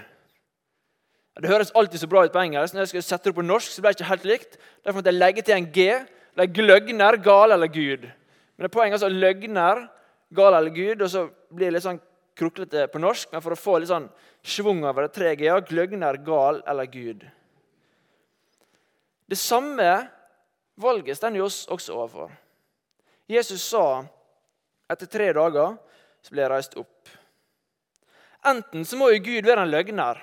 Det 1.42 1.50
høres 1.50 1.74
alltid 1.74 2.04
så 2.04 2.10
bra 2.10 2.26
ut 2.28 2.34
på 2.34 2.42
engelsk. 2.44 2.76
Når 2.76 2.84
jeg 2.84 2.92
skulle 2.92 3.08
sette 3.08 3.32
det 3.32 3.38
på 3.38 3.46
norsk, 3.46 3.72
så 3.74 3.82
ble 3.82 3.92
det 3.92 3.98
ikke 3.98 4.10
helt 4.12 4.28
likt. 4.30 4.58
Derfor 4.84 5.00
måtte 5.00 5.10
jeg 5.10 5.18
legge 5.18 5.46
til 5.46 5.56
en 5.58 5.70
G. 5.74 5.88
Det 6.34 6.46
er 6.46 6.54
gløgner, 6.54 7.18
gal 7.26 7.56
eller 7.56 7.72
Gud. 7.74 8.06
Men 8.06 8.66
det 8.66 8.70
er 8.70 8.76
poenget 8.76 9.00
altså 9.00 9.10
løgner, 9.10 9.88
gal 10.34 10.58
eller 10.58 10.74
Gud, 10.74 11.02
og 11.02 11.10
så 11.10 11.24
blir 11.50 11.70
det 11.72 11.78
litt 11.78 11.86
sånn 11.88 12.02
kruklete 12.38 12.86
på 12.90 13.02
norsk, 13.02 13.32
men 13.34 13.42
for 13.46 13.54
å 13.54 13.60
få 13.60 13.78
litt 13.80 13.90
sånn 13.90 14.08
schwung 14.46 14.84
over 14.86 15.08
det 15.08 15.14
tre 15.16 15.34
G. 15.38 15.48
Ja, 15.50 15.58
gløgner, 15.62 16.18
gal 16.26 16.62
eller 16.70 16.90
Gud. 16.90 17.26
Det 19.30 19.40
samme 19.40 19.90
valget 20.78 21.18
står 21.18 21.34
vi 21.34 21.42
oss 21.42 21.64
også 21.72 21.96
overfor. 21.98 22.34
Jesus 23.30 23.64
sa 23.66 24.04
etter 24.92 25.10
tre 25.10 25.32
dager 25.34 25.78
så 26.24 26.34
ble 26.34 26.44
jeg 26.44 26.52
reist 26.52 26.78
opp. 26.78 27.10
Enten 28.46 28.84
så 28.86 29.00
må 29.00 29.10
jo 29.14 29.24
Gud 29.24 29.48
være 29.48 29.64
en 29.64 29.72
løgner, 29.72 30.20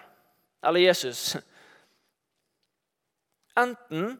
eller 0.66 0.80
Jesus. 0.80 1.36
Enten 3.58 4.12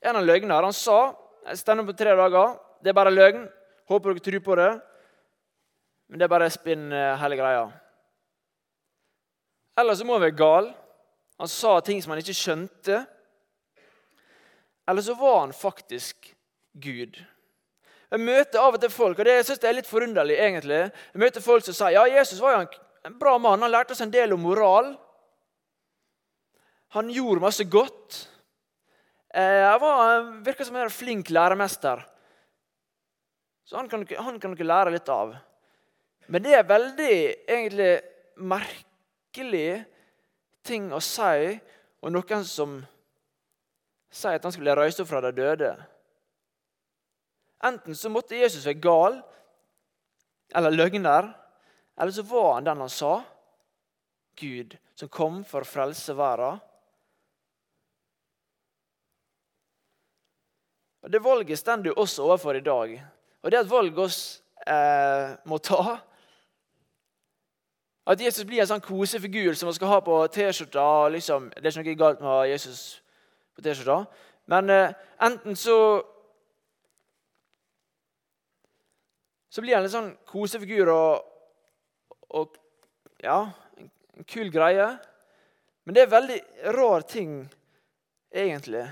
er 0.00 0.12
han 0.12 0.20
en 0.20 0.28
løgner. 0.28 0.62
Han 0.62 0.76
sa 0.76 1.00
jeg 1.46 1.58
stender 1.58 1.86
på 1.88 1.96
tre 1.96 2.14
dager. 2.16 2.58
Det 2.82 2.92
er 2.92 2.96
bare 2.96 3.12
løgn. 3.12 3.46
Håper 3.88 4.14
dere 4.14 4.24
tror 4.24 4.44
på 4.44 4.56
det. 4.60 4.70
Men 6.10 6.20
det 6.20 6.26
er 6.26 6.32
bare 6.32 6.50
spinn, 6.50 6.92
eh, 6.92 7.16
hele 7.16 7.36
greia. 7.36 7.64
Eller 9.78 9.94
så 9.94 10.04
må 10.04 10.14
han 10.14 10.22
være 10.22 10.36
gal. 10.36 10.74
Han 11.38 11.48
sa 11.48 11.80
ting 11.80 12.02
som 12.02 12.10
han 12.12 12.20
ikke 12.20 12.36
skjønte. 12.36 13.06
Eller 14.88 15.02
så 15.02 15.14
var 15.14 15.40
han 15.40 15.52
faktisk 15.52 16.34
Gud. 16.74 17.16
Jeg 18.10 18.20
møter 18.20 18.58
av 18.58 18.74
og 18.74 18.80
til 18.82 18.90
folk, 18.90 19.18
og 19.18 19.24
det 19.24 19.44
synes 19.46 19.60
jeg 19.62 19.68
er 19.68 19.78
litt 19.78 19.86
forunderlig. 19.86 20.36
egentlig. 20.36 20.90
Jeg 21.14 21.22
møter 21.22 21.40
folk 21.40 21.64
som 21.64 21.74
sier 21.74 21.94
ja, 21.94 22.04
Jesus 22.18 22.40
var 22.40 22.56
jo 22.56 22.66
en 23.06 23.18
bra 23.18 23.38
mann. 23.38 23.62
Han 23.62 23.70
lærte 23.70 23.92
oss 23.94 24.00
en 24.00 24.10
del 24.10 24.32
om 24.32 24.42
moral. 24.42 24.96
Han 26.96 27.10
gjorde 27.14 27.44
masse 27.44 27.64
godt. 27.70 28.16
Eh, 29.34 29.62
han 29.62 29.80
var, 29.80 30.24
virka 30.42 30.64
som 30.66 30.76
en 30.76 30.90
flink 30.90 31.30
læremester. 31.30 32.02
Så 33.64 33.76
han 33.76 33.88
kan, 33.88 34.06
han 34.18 34.40
kan 34.42 34.54
dere 34.56 34.66
lære 34.66 34.94
litt 34.96 35.08
av. 35.08 35.36
Men 36.26 36.42
det 36.42 36.56
er 36.58 36.66
veldig 36.66 37.14
egentlig 37.46 37.92
merkelig 38.42 39.84
ting 40.66 40.88
å 40.94 40.98
si 41.02 41.54
og 42.00 42.12
noen 42.14 42.44
som 42.48 42.80
sier 44.10 44.38
at 44.38 44.46
han 44.46 44.54
skulle 44.54 44.74
reise 44.74 45.04
opp 45.04 45.10
fra 45.10 45.22
de 45.22 45.30
døde. 45.36 45.70
Enten 47.66 47.94
så 47.94 48.10
måtte 48.10 48.38
Jesus 48.38 48.64
være 48.66 48.82
gal 48.82 49.20
eller 50.56 50.74
løgner, 50.74 51.28
eller 52.00 52.14
så 52.14 52.24
var 52.26 52.56
han 52.56 52.66
den 52.66 52.82
han 52.82 52.90
sa. 52.90 53.20
Gud, 54.40 54.74
som 54.96 55.10
kom 55.12 55.42
for 55.44 55.62
å 55.62 55.68
frelse 55.68 56.16
verden. 56.16 56.58
Og 61.02 61.12
Det 61.12 61.24
valget 61.24 61.58
står 61.58 61.76
du 61.76 61.92
også 61.92 62.22
overfor 62.22 62.54
i 62.54 62.60
dag. 62.60 63.02
Og 63.42 63.50
Det 63.50 63.58
er 63.58 63.64
et 63.64 63.70
valg 63.70 63.96
vi 63.96 64.08
eh, 64.66 65.36
må 65.44 65.58
ta. 65.58 65.98
At 68.06 68.20
Jesus 68.20 68.44
blir 68.44 68.60
en 68.60 68.68
sånn 68.68 68.84
kosefigur 68.84 69.54
som 69.54 69.68
man 69.70 69.76
skal 69.76 69.92
ha 69.92 70.00
på 70.04 70.16
T-skjorta. 70.34 71.08
Liksom. 71.14 71.50
Det 71.54 71.64
er 71.64 71.78
ikke 71.78 71.92
noe 71.92 72.00
galt 72.00 72.20
med 72.20 72.30
å 72.30 72.38
ha 72.40 72.48
Jesus 72.50 73.02
på 73.54 73.62
T-skjorta. 73.64 74.04
Men 74.50 74.70
eh, 74.70 74.96
enten 75.20 75.56
så 75.56 75.76
Så 79.50 79.64
blir 79.64 79.74
han 79.74 79.82
en 79.82 79.90
sånn 79.90 80.10
kosefigur 80.30 80.92
og, 80.94 81.24
og 82.38 82.54
Ja, 83.18 83.50
en 83.76 84.24
kul 84.24 84.46
greie. 84.54 84.86
Men 85.84 85.96
det 85.96 86.04
er 86.04 86.12
veldig 86.12 86.36
rar 86.76 87.02
ting, 87.02 87.32
egentlig. 88.30 88.84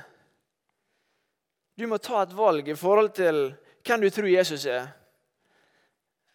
Du 1.78 1.84
må 1.86 2.00
ta 2.02 2.24
et 2.24 2.32
valg 2.34 2.66
i 2.66 2.74
forhold 2.74 3.12
til 3.14 3.36
hvem 3.86 4.02
du 4.02 4.08
tror 4.10 4.26
Jesus 4.26 4.64
er. 4.66 4.88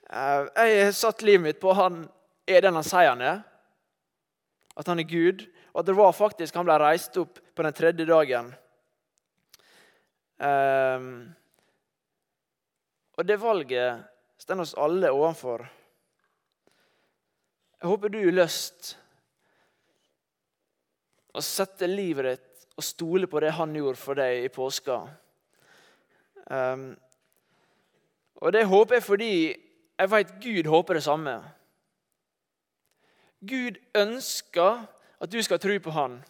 Eh, 0.07 0.45
jeg 0.55 0.85
har 0.85 0.93
satt 0.95 1.23
livet 1.27 1.43
mitt 1.43 1.57
på 1.59 1.73
han 1.75 2.05
er 2.47 2.63
den 2.63 2.77
han 2.79 2.85
sier 2.87 3.09
han 3.09 3.23
er. 3.27 3.41
At 4.79 4.87
han 4.87 5.01
er 5.03 5.09
Gud, 5.09 5.43
og 5.73 5.81
at 5.81 5.89
det 5.89 5.95
var 5.97 6.15
faktisk 6.15 6.55
han 6.55 6.67
ble 6.69 6.77
reist 6.79 7.19
opp 7.19 7.41
på 7.43 7.65
den 7.65 7.75
tredje 7.75 8.05
dagen. 8.07 8.53
Um, 10.43 11.09
og 13.19 13.27
det 13.27 13.37
valget 13.41 14.05
står 14.41 14.63
oss 14.63 14.73
alle 14.79 15.11
overfor. 15.11 15.65
Jeg 17.81 17.91
håper 17.91 18.13
du 18.13 18.17
har 18.21 18.37
lyst 18.39 18.93
å 21.35 21.43
sette 21.43 21.91
livet 21.91 22.29
ditt 22.31 22.65
og 22.79 22.87
stole 22.87 23.27
på 23.27 23.43
det 23.43 23.51
han 23.59 23.75
gjorde 23.75 23.99
for 23.99 24.17
deg 24.17 24.47
i 24.47 24.53
påska. 24.53 25.01
Um, 26.51 26.97
og 28.35 28.53
det 28.53 28.65
håper 28.67 28.95
jeg 28.95 29.03
fordi 29.03 29.33
jeg 29.99 30.11
vet 30.11 30.33
Gud 30.43 30.67
håper 30.67 30.93
det 30.93 31.03
samme. 31.03 31.37
Gud 33.47 33.77
ønsker 33.95 34.85
at 35.19 35.31
du 35.31 35.41
skal 35.41 35.59
tro 35.59 35.77
på 35.79 35.91
Han. 35.91 36.23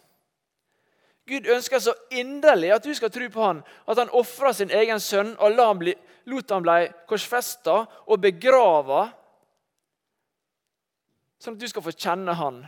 Gud 1.27 1.47
ønsker 1.47 1.79
så 1.79 1.93
inderlig 2.11 2.73
at 2.73 2.83
du 2.83 2.93
skal 2.93 3.11
tro 3.11 3.29
på 3.29 3.43
Han, 3.43 3.63
at 3.87 3.97
Han 3.97 4.09
ofra 4.09 4.53
sin 4.53 4.71
egen 4.71 4.99
sønn 4.99 5.35
og 5.39 5.57
han 5.57 5.79
bli, 5.79 5.93
lot 6.25 6.51
han 6.51 6.63
bli 6.63 6.87
korsfesta 7.07 7.85
og 8.05 8.21
begrava, 8.21 9.07
sånn 11.39 11.55
at 11.55 11.61
du 11.61 11.67
skal 11.67 11.85
få 11.85 11.95
kjenne 11.95 12.35
Han. 12.39 12.63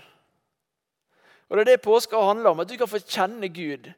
Og 1.49 1.57
Det 1.57 1.61
er 1.61 1.71
det 1.75 1.81
påska 1.81 2.17
handler 2.17 2.49
om, 2.49 2.59
at 2.59 2.69
du 2.69 2.77
kan 2.77 2.89
få 2.89 2.99
kjenne 2.99 3.49
Gud. 3.53 3.91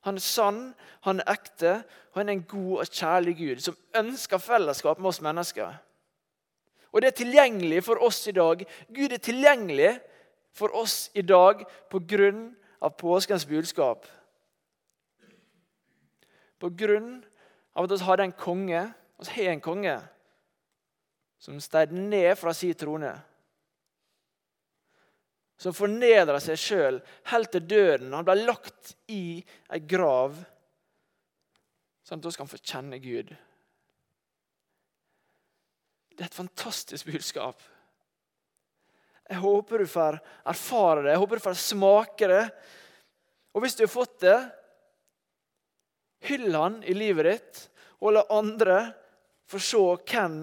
Han 0.00 0.16
er 0.16 0.24
sann, 0.24 0.60
han 1.04 1.20
er 1.20 1.32
ekte, 1.32 1.72
og 2.12 2.20
han 2.20 2.28
er 2.28 2.38
en 2.38 2.46
god 2.48 2.78
og 2.82 2.92
kjærlig 2.92 3.36
Gud 3.38 3.60
som 3.64 3.76
ønsker 3.96 4.40
fellesskap 4.40 4.98
med 4.98 5.08
oss 5.12 5.20
mennesker. 5.20 5.74
Og 6.92 7.02
det 7.02 7.10
er 7.10 7.18
tilgjengelig 7.20 7.84
for 7.86 8.02
oss 8.02 8.26
i 8.26 8.34
dag. 8.34 8.64
Gud 8.88 9.12
er 9.12 9.22
tilgjengelig 9.22 9.92
for 10.52 10.74
oss 10.76 11.10
i 11.14 11.22
dag 11.22 11.62
på 11.90 12.00
grunn 12.08 12.48
av 12.82 12.96
påskens 12.98 13.46
budskap. 13.46 14.06
På 16.60 16.70
grunn 16.76 17.20
av 17.76 17.86
at 17.86 17.94
vi 17.94 18.04
hadde 18.04 18.26
en 18.28 18.36
konge, 18.36 18.82
vi 19.20 19.44
har 19.44 19.52
en 19.52 19.62
konge 19.64 19.98
som 21.40 21.60
steg 21.60 21.92
ned 21.92 22.34
fra 22.36 22.52
sin 22.56 22.74
trone. 22.74 23.14
Som 25.60 25.76
fornedra 25.76 26.38
seg 26.40 26.56
sjøl 26.56 27.00
helt 27.32 27.50
til 27.52 27.66
døden. 27.68 28.14
Han 28.16 28.24
ble 28.24 28.38
lagt 28.46 28.94
i 29.12 29.42
ei 29.68 29.80
grav, 29.84 30.38
sånn 32.06 32.22
at 32.22 32.28
vi 32.30 32.32
skal 32.32 32.48
få 32.48 32.60
kjenne 32.62 33.00
Gud. 33.02 33.34
Det 36.16 36.24
er 36.24 36.30
et 36.30 36.40
fantastisk 36.40 37.10
budskap. 37.12 37.60
Jeg 39.30 39.38
håper 39.44 39.84
du 39.84 39.88
får 39.88 40.18
erfare 40.50 41.04
det, 41.04 41.12
jeg 41.12 41.20
håper 41.22 41.38
du 41.38 41.44
får 41.44 41.60
smake 41.60 42.30
det. 42.32 42.42
Og 43.54 43.62
hvis 43.62 43.76
du 43.78 43.84
har 43.84 43.92
fått 43.92 44.16
det, 44.24 44.38
hyll 46.26 46.50
han 46.56 46.80
i 46.82 46.96
livet 46.96 47.28
ditt, 47.28 47.60
og 48.00 48.16
la 48.16 48.24
andre 48.34 48.80
få 49.50 49.60
se 49.62 49.84
hvem 50.10 50.40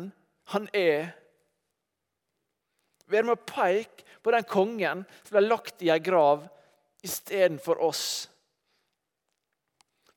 han 0.54 0.70
er. 0.78 1.12
Vær 3.12 3.28
med 3.28 3.36
å 3.36 3.48
peke 3.50 4.07
på 4.28 4.34
den 4.36 4.44
kongen 4.44 5.06
som 5.24 5.38
ble 5.38 5.46
lagt 5.46 5.84
i 5.86 5.92
ei 5.94 6.02
grav 6.04 6.42
istedenfor 7.06 7.80
oss. 7.80 8.02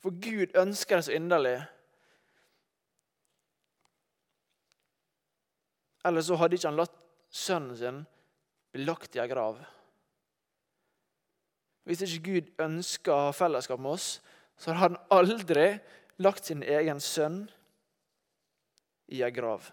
For 0.03 0.11
Gud 0.11 0.57
ønsker 0.59 0.99
det 0.99 1.07
så 1.07 1.15
inderlig. 1.15 1.61
Eller 6.09 6.27
så 6.27 6.41
hadde 6.41 6.59
ikke 6.59 6.73
han 6.73 6.81
latt 6.81 6.97
sønnen 7.31 7.79
sin 7.79 8.03
bli 8.75 8.89
lagt 8.89 9.15
i 9.15 9.23
ei 9.23 9.31
grav. 9.31 9.63
Hvis 11.87 12.03
ikke 12.09 12.27
Gud 12.27 12.51
ønska 12.67 13.15
å 13.15 13.25
ha 13.29 13.37
fellesskap 13.37 13.79
med 13.79 13.95
oss, 13.95 14.09
så 14.59 14.73
hadde 14.75 14.99
han 14.99 15.21
aldri 15.21 15.69
lagt 16.19 16.51
sin 16.51 16.67
egen 16.67 16.99
sønn 16.99 17.45
i 19.07 19.23
ei 19.23 19.31
grav. 19.35 19.71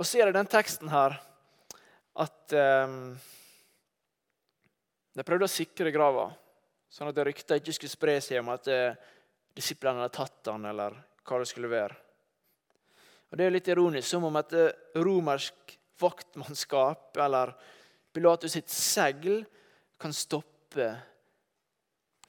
Og 0.00 0.06
så 0.08 0.22
er 0.22 0.30
i 0.30 0.32
den 0.32 0.48
teksten 0.48 0.88
her 0.88 1.18
at 2.24 2.52
eh, 2.56 2.92
de 5.12 5.24
prøvde 5.28 5.44
å 5.44 5.52
sikre 5.52 5.92
grava, 5.92 6.30
sånn 6.88 7.10
at 7.10 7.20
rykter 7.28 7.60
ikke 7.60 7.74
skulle 7.76 7.92
spre 7.92 8.14
seg 8.24 8.40
om 8.40 8.48
at 8.54 8.70
eh, 8.72 8.96
disiplene 9.52 10.00
hadde 10.00 10.16
tatt 10.16 10.48
han, 10.48 10.64
eller 10.70 10.96
hva 11.20 11.42
det 11.42 11.50
skulle 11.50 11.68
være. 11.68 11.98
Og 13.28 13.36
Det 13.36 13.44
er 13.44 13.52
litt 13.52 13.68
ironisk, 13.68 14.08
som 14.08 14.24
om 14.24 14.40
et 14.40 14.56
eh, 14.56 14.72
romersk 15.04 15.76
vaktmannskap 16.00 17.20
eller 17.20 17.52
Pilatus 18.10 18.56
sitt 18.56 18.72
segl 18.72 19.44
kan 20.00 20.16
stoppe 20.16 20.88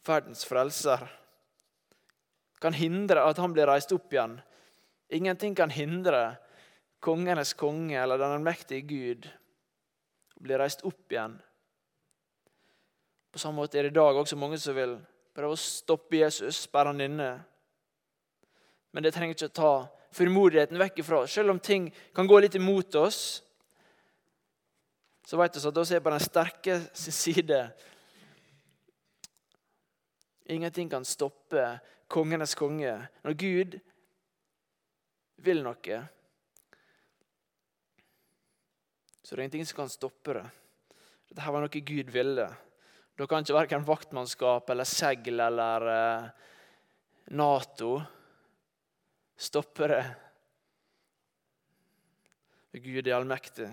verdens 0.06 0.44
frelser. 0.44 1.08
Kan 2.62 2.76
hindre 2.76 3.24
at 3.24 3.40
han 3.40 3.56
blir 3.56 3.72
reist 3.72 3.96
opp 3.96 4.12
igjen. 4.12 4.36
Ingenting 5.08 5.56
kan 5.56 5.72
hindre 5.72 6.36
kongenes 7.02 7.54
konge 7.58 7.98
eller 7.98 8.20
den 8.22 8.36
allmektige 8.38 8.86
Gud 8.88 9.30
og 10.36 10.46
bli 10.46 10.58
reist 10.58 10.86
opp 10.88 11.14
igjen. 11.14 11.36
På 13.32 13.40
samme 13.40 13.62
måte 13.62 13.80
er 13.80 13.88
det 13.88 13.94
i 13.94 14.00
dag 14.00 14.18
også 14.18 14.38
mange 14.40 14.60
som 14.60 14.76
vil 14.76 14.98
prøve 15.36 15.56
å 15.56 15.60
stoppe 15.60 16.20
Jesus, 16.20 16.66
sperre 16.66 16.92
han 16.92 17.04
inne. 17.04 17.30
Men 18.92 19.06
det 19.06 19.14
trenger 19.16 19.38
ikke 19.38 19.52
å 19.52 19.60
ta 19.62 19.74
formodigheten 20.12 20.80
vekk 20.82 21.00
ifra 21.04 21.22
oss. 21.24 21.32
Selv 21.32 21.54
om 21.54 21.62
ting 21.64 21.88
kan 22.16 22.28
gå 22.28 22.42
litt 22.44 22.58
imot 22.60 22.98
oss, 23.00 23.22
så 25.24 25.40
vet 25.40 25.56
vi 25.56 25.64
at 25.64 25.78
da 25.78 25.86
er 25.88 26.04
på 26.04 26.12
den 26.12 26.26
sterke 26.26 26.80
side. 26.92 27.62
Ingenting 30.52 30.90
kan 30.92 31.08
stoppe 31.08 31.64
kongenes 32.12 32.58
konge. 32.60 32.98
Når 33.24 33.38
Gud 33.40 33.78
vil 35.46 35.64
noe, 35.64 36.02
så 39.32 39.38
det 39.38 39.40
er 39.40 39.46
ingenting 39.46 39.68
som 39.70 39.78
kan 39.78 39.92
stoppe 39.92 40.34
det. 40.36 40.44
Dette 41.32 41.52
var 41.56 41.64
noe 41.64 41.82
Gud 41.88 42.10
ville. 42.12 42.50
Da 43.16 43.28
kan 43.32 43.46
ikke 43.46 43.56
verken 43.56 43.86
vaktmannskap 43.88 44.68
eller 44.74 44.90
segl 44.92 45.40
eller 45.40 45.86
eh, 45.88 46.26
Nato 47.40 47.94
stoppe 49.40 49.88
det. 49.88 50.02
Gud 52.84 53.08
er 53.08 53.16
allmektig. 53.22 53.72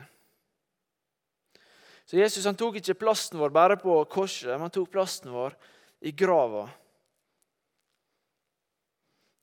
Så 2.06 2.22
Jesus 2.22 2.46
han 2.46 2.62
tok 2.62 2.78
ikke 2.78 3.00
plassen 3.02 3.42
vår 3.42 3.50
bare 3.50 3.82
på 3.82 3.98
korset, 4.14 4.52
men 4.54 4.68
han 4.68 4.78
tok 4.78 4.94
plassen 4.94 5.34
vår 5.34 5.58
i 6.06 6.14
grava. 6.14 6.68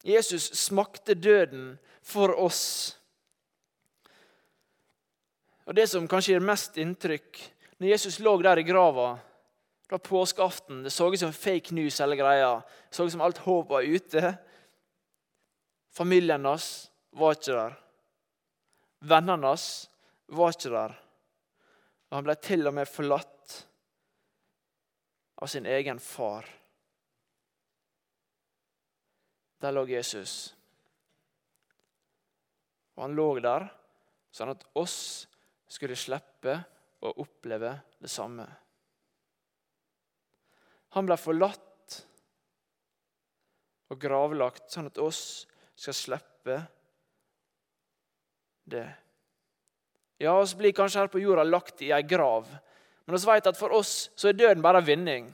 Jesus 0.08 0.48
smakte 0.64 1.20
døden 1.20 1.74
for 2.00 2.32
oss. 2.40 2.96
Og 5.66 5.76
Det 5.76 5.88
som 5.90 6.08
kanskje 6.08 6.36
gir 6.36 6.46
mest 6.46 6.78
inntrykk 6.78 7.40
Når 7.80 7.90
Jesus 7.90 8.20
lå 8.24 8.36
der 8.42 8.62
i 8.62 8.68
grava 8.68 9.16
da 9.90 10.00
påskeaften, 10.02 10.84
Det 10.84 10.90
så 10.90 11.14
ut 11.14 11.20
som 11.20 11.34
fake 11.34 11.74
news, 11.76 12.00
hele 12.02 12.16
greia. 12.16 12.56
Det 12.90 12.96
så 12.96 13.06
ut 13.06 13.12
som 13.12 13.22
alt 13.22 13.38
håp 13.38 13.70
var 13.70 13.82
ute. 13.82 14.38
Familien 15.94 16.46
hans 16.46 16.90
var 17.12 17.36
ikke 17.36 17.54
der. 17.54 17.76
Vennene 19.06 19.52
hans 19.52 19.68
var 20.26 20.56
ikke 20.56 20.72
der. 20.74 20.96
Og 22.10 22.18
han 22.18 22.26
ble 22.26 22.36
til 22.42 22.66
og 22.66 22.74
med 22.74 22.90
forlatt 22.90 23.60
av 25.38 25.54
sin 25.54 25.70
egen 25.70 26.02
far. 26.02 26.50
Der 29.62 29.78
lå 29.78 29.86
Jesus. 29.90 30.56
Og 32.98 33.06
han 33.06 33.16
lå 33.18 33.30
der 33.46 33.70
sånn 34.34 34.52
at 34.56 34.66
oss 34.74 35.28
skulle 35.76 35.98
slippe 36.00 36.56
å 37.06 37.12
oppleve 37.22 37.74
det 38.02 38.12
samme. 38.12 38.46
Han 40.96 41.08
ble 41.08 41.18
forlatt 41.20 41.98
og 43.92 44.00
gravlagt 44.02 44.72
sånn 44.72 44.88
at 44.90 45.02
oss 45.04 45.46
skal 45.76 45.98
slippe 45.98 46.60
det. 48.66 48.88
Ja, 50.24 50.34
oss 50.40 50.56
blir 50.58 50.74
kanskje 50.74 51.04
her 51.04 51.12
på 51.12 51.22
jorda 51.22 51.44
lagt 51.44 51.84
i 51.84 51.92
ei 51.94 52.02
grav, 52.08 52.48
men 53.06 53.18
oss 53.18 53.28
vet 53.28 53.52
at 53.52 53.60
for 53.60 53.76
oss 53.76 54.08
så 54.16 54.32
er 54.32 54.40
døden 54.40 54.64
bare 54.64 54.82
vinning. 54.86 55.28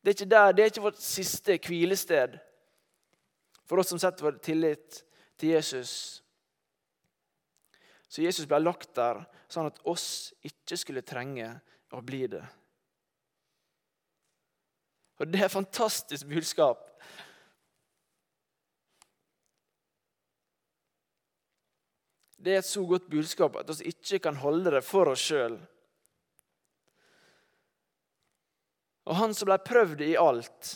Det 0.00 0.10
er 0.10 0.16
ikke 0.16 0.30
der, 0.32 0.54
det 0.54 0.64
er 0.64 0.72
ikke 0.72 0.86
vårt 0.88 1.02
siste 1.02 1.58
hvilested 1.60 2.38
for 3.68 3.82
oss 3.82 3.92
som 3.92 4.00
setter 4.00 4.24
vår 4.24 4.38
tillit 4.42 5.02
til 5.38 5.52
Jesus. 5.52 5.92
Så 8.08 8.24
Jesus 8.24 8.48
ble 8.48 8.60
lagt 8.62 8.94
der 8.96 9.20
sånn 9.52 9.68
at 9.68 9.80
oss 9.88 10.32
ikke 10.44 10.78
skulle 10.80 11.04
trenge 11.04 11.50
å 11.92 12.00
bli 12.04 12.24
det. 12.30 12.44
Og 15.18 15.26
Det 15.26 15.40
er 15.40 15.48
et 15.48 15.52
fantastisk 15.52 16.28
budskap. 16.30 16.84
Det 22.38 22.54
er 22.54 22.60
et 22.62 22.68
så 22.68 22.84
godt 22.86 23.10
budskap 23.10 23.56
at 23.58 23.70
vi 23.80 23.90
ikke 23.90 24.20
kan 24.28 24.38
holde 24.38 24.70
det 24.76 24.84
for 24.86 25.10
oss 25.10 25.24
sjøl. 25.26 25.58
Og 29.08 29.16
han 29.18 29.34
som 29.34 29.48
ble 29.48 29.56
prøvd 29.64 30.04
i 30.04 30.18
alt 30.20 30.74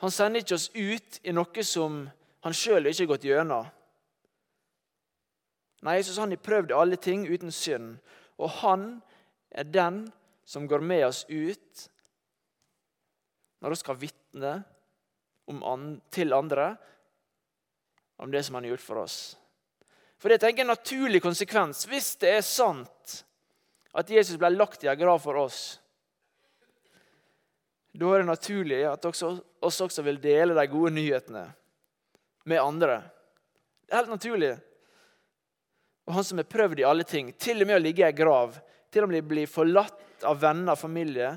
Han 0.00 0.12
sender 0.12 0.40
ikke 0.40 0.56
oss 0.56 0.70
ut 0.72 1.18
i 1.28 1.32
noe 1.36 1.64
som 1.66 2.06
han 2.40 2.54
sjøl 2.56 2.88
ikke 2.88 3.02
har 3.02 3.10
gått 3.10 3.26
gjennom. 3.28 3.66
Nei, 5.80 5.96
Jesus 5.96 6.18
han 6.20 6.32
har 6.32 6.42
prøvd 6.44 6.74
alle 6.76 6.98
ting 7.00 7.24
uten 7.28 7.52
synd, 7.54 7.94
og 8.40 8.52
han 8.60 8.88
er 9.50 9.68
den 9.68 10.04
som 10.44 10.66
går 10.68 10.82
med 10.84 11.06
oss 11.06 11.24
ut 11.28 11.86
når 13.60 13.72
vi 13.72 13.78
skal 13.80 13.98
vitne 14.00 14.52
til 16.14 16.32
andre 16.36 16.70
om 18.20 18.30
det 18.32 18.42
som 18.44 18.56
han 18.56 18.64
har 18.64 18.74
gjort 18.74 18.84
for 18.84 19.02
oss. 19.02 19.18
For 20.20 20.28
det 20.28 20.40
tenker 20.42 20.62
jeg 20.62 20.68
en 20.68 20.74
naturlig 20.74 21.22
konsekvens. 21.24 21.86
Hvis 21.88 22.12
det 22.20 22.34
er 22.36 22.44
sant 22.44 23.14
at 23.96 24.10
Jesus 24.12 24.38
ble 24.38 24.52
lagt 24.52 24.84
i 24.84 24.90
en 24.92 25.00
grav 25.00 25.22
for 25.24 25.38
oss, 25.40 25.80
da 27.96 28.10
er 28.12 28.22
det 28.22 28.28
naturlig 28.28 28.82
at 28.86 29.06
også, 29.08 29.32
oss 29.64 29.80
også 29.82 30.04
vil 30.06 30.20
dele 30.22 30.54
de 30.54 30.66
gode 30.70 30.92
nyhetene 30.94 31.46
med 32.46 32.62
andre. 32.62 33.00
Det 33.86 33.94
er 33.94 34.02
helt 34.02 34.14
naturlig. 34.14 34.52
Og 36.10 36.16
han 36.16 36.26
som 36.26 36.40
er 36.42 36.48
prøvd 36.50 36.80
i 36.82 36.86
alle 36.88 37.04
ting, 37.06 37.28
til 37.38 37.62
og 37.62 37.68
med 37.70 37.78
å 37.78 37.82
ligge 37.84 38.02
i 38.02 38.08
ei 38.08 38.16
grav, 38.16 38.56
til 38.90 39.06
og 39.06 39.12
med 39.12 39.28
bli 39.30 39.44
forlatt 39.46 40.24
av 40.26 40.40
venner 40.42 40.74
og 40.74 40.80
familie 40.80 41.28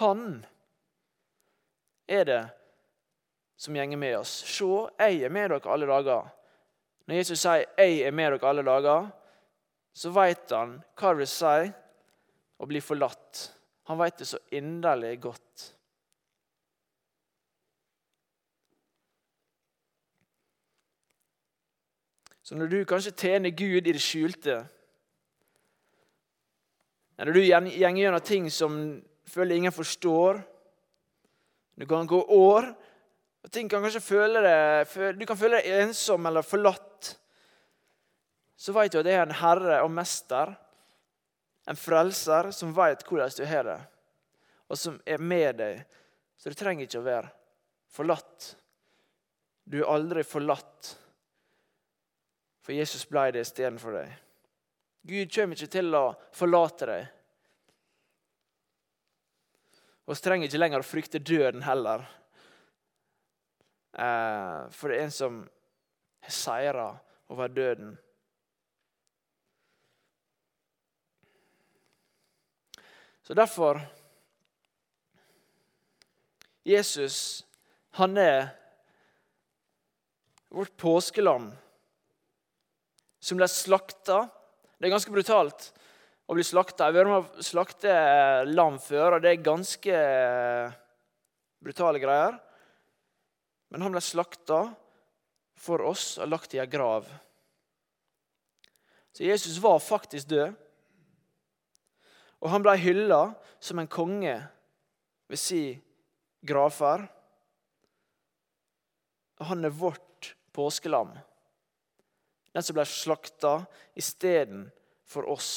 Han 0.00 0.40
er 2.10 2.26
det 2.26 2.42
som 3.60 3.76
gjenger 3.76 3.98
med 3.98 4.16
oss. 4.18 4.32
Se, 4.46 4.66
jeg 4.98 5.22
er 5.22 5.32
med 5.34 5.50
dere 5.52 5.70
alle 5.70 5.86
dager. 5.86 6.28
Når 7.06 7.16
Jesus 7.20 7.40
sier 7.40 7.66
'jeg 7.78 8.02
er 8.06 8.10
med 8.10 8.32
dere 8.32 8.48
alle 8.48 8.62
dager', 8.62 9.12
så 9.92 10.10
vet 10.10 10.50
han 10.50 10.82
hva 10.96 11.10
det 11.10 11.18
vil 11.18 11.26
si 11.26 11.72
å 12.60 12.66
bli 12.66 12.80
forlatt. 12.80 13.50
Han 13.90 13.98
vet 13.98 14.18
det 14.18 14.26
så 14.26 14.38
inderlig 14.50 15.20
godt. 15.20 15.74
Så 22.50 22.56
når 22.58 22.66
du 22.66 22.80
kanskje 22.82 23.12
tjener 23.14 23.52
Gud 23.54 23.86
i 23.86 23.92
det 23.94 24.00
skjulte 24.02 24.56
Når 27.20 27.36
du 27.36 27.44
gjenger 27.44 28.00
gjennom 28.00 28.24
ting 28.26 28.48
som 28.50 28.72
føler 29.30 29.60
ingen 29.60 29.74
forstår 29.74 30.40
Det 31.78 31.86
kan 31.86 32.10
gå 32.10 32.18
år, 32.34 32.66
og 33.44 33.52
ting 33.54 33.70
kan 33.70 33.84
kanskje 33.84 34.02
føle 34.02 34.42
deg, 34.42 34.90
du 35.14 35.22
kan 35.28 35.38
føle 35.38 35.60
deg 35.60 35.78
ensom 35.86 36.26
eller 36.28 36.44
forlatt. 36.44 37.14
Så 38.52 38.74
vet 38.76 38.92
du 38.92 38.98
at 39.00 39.06
det 39.06 39.14
er 39.16 39.22
en 39.22 39.38
herre 39.38 39.78
og 39.86 39.88
mester, 39.96 40.52
en 41.64 41.78
frelser, 41.80 42.50
som 42.52 42.74
vet 42.76 43.06
hvordan 43.06 43.32
du 43.38 43.46
har 43.48 43.64
det, 43.64 43.78
og 44.68 44.76
som 44.76 44.98
er 45.08 45.24
med 45.24 45.56
deg. 45.62 45.80
Så 46.36 46.52
du 46.52 46.58
trenger 46.58 46.84
ikke 46.84 47.00
å 47.00 47.06
være 47.06 47.32
forlatt. 47.96 48.50
Du 49.64 49.80
er 49.80 49.88
aldri 49.88 50.26
forlatt. 50.28 50.98
For 52.70 52.76
Jesus 52.78 53.02
ble 53.10 53.24
det 53.34 53.40
istedenfor 53.42 53.96
deg. 53.96 54.10
Gud 55.10 55.32
kommer 55.34 55.58
ikke 55.58 55.72
til 55.74 55.94
å 55.98 56.12
forlate 56.38 56.86
deg. 56.86 57.06
Vi 60.06 60.14
trenger 60.22 60.46
ikke 60.46 60.60
lenger 60.60 60.84
å 60.84 60.86
frykte 60.86 61.18
døden 61.18 61.64
heller. 61.66 62.04
Eh, 63.90 64.68
for 64.70 64.86
det 64.86 65.00
er 65.00 65.02
en 65.02 65.14
som 65.16 65.40
har 66.22 66.36
seira 66.36 66.84
over 67.34 67.50
døden. 67.50 67.96
Så 73.26 73.34
derfor 73.34 73.80
Jesus, 76.62 77.18
han 77.98 78.14
er 78.14 78.52
vårt 80.54 80.78
påskelam 80.78 81.50
som 83.20 83.40
ble 83.40 83.48
slakta. 83.50 84.24
Det 84.78 84.88
er 84.88 84.94
ganske 84.94 85.12
brutalt 85.12 85.70
å 86.30 86.36
bli 86.36 86.44
slakta. 86.46 86.88
Jeg 86.88 86.94
har 86.94 86.98
vært 87.00 87.10
med 87.10 87.40
å 87.40 87.44
slakte 87.44 87.94
lam 88.48 88.78
før, 88.82 89.16
og 89.16 89.24
det 89.24 89.32
er 89.32 89.44
ganske 89.44 90.02
brutale 91.60 92.00
greier. 92.02 92.38
Men 93.70 93.84
han 93.84 93.94
ble 93.94 94.02
slakta 94.02 94.62
for 95.60 95.82
oss 95.90 96.14
og 96.18 96.30
lagt 96.30 96.54
i 96.56 96.62
ei 96.62 96.68
grav. 96.70 97.06
Så 99.12 99.26
Jesus 99.26 99.58
var 99.62 99.82
faktisk 99.82 100.30
død. 100.30 100.54
Og 102.40 102.48
han 102.48 102.62
ble 102.64 102.76
hylla 102.80 103.20
som 103.60 103.82
en 103.82 103.90
konge 103.90 104.36
ved 105.28 105.40
si 105.40 105.64
gravferd. 106.46 107.04
Og 109.40 109.50
han 109.50 109.66
er 109.66 109.74
vårt 109.74 110.34
påskelam. 110.56 111.12
Den 112.54 112.66
som 112.66 112.76
ble 112.76 112.86
slakta 112.88 113.60
istedenfor 113.98 115.28
oss. 115.30 115.52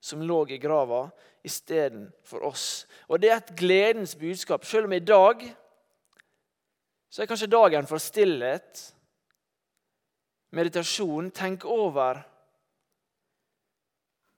Som 0.00 0.22
lå 0.22 0.42
i 0.52 0.58
grava 0.62 1.06
istedenfor 1.46 2.44
oss. 2.46 2.86
Og 3.08 3.20
det 3.22 3.30
er 3.30 3.40
et 3.40 3.54
gledens 3.58 4.16
budskap. 4.18 4.64
Selv 4.66 4.90
om 4.90 4.96
i 4.96 5.02
dag 5.02 5.42
så 7.10 7.22
er 7.22 7.30
kanskje 7.30 7.48
dagen 7.48 7.86
for 7.88 8.02
stillhet, 8.02 8.82
meditasjon. 10.52 11.30
Tenk 11.34 11.64
over 11.64 12.20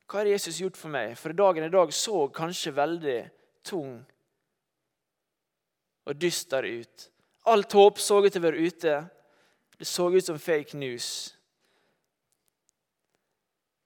hva 0.09 0.23
har 0.23 0.31
Jesus 0.31 0.61
gjort 0.62 0.79
for 0.81 0.88
meg? 0.88 1.18
For 1.21 1.37
dagen 1.37 1.66
i 1.66 1.73
dag 1.73 1.90
så 1.92 2.23
kanskje 2.33 2.73
veldig 2.73 3.18
tung 3.66 3.99
og 6.09 6.16
dyster 6.16 6.64
ut. 6.64 7.09
Alt 7.53 7.77
håp 7.77 8.01
så 8.01 8.23
ut 8.25 8.33
til 8.33 8.40
å 8.40 8.47
være 8.47 8.68
ute. 8.68 8.94
Det 9.77 9.87
så 9.87 10.09
ut 10.09 10.25
som 10.25 10.40
fake 10.40 10.79
news. 10.81 11.37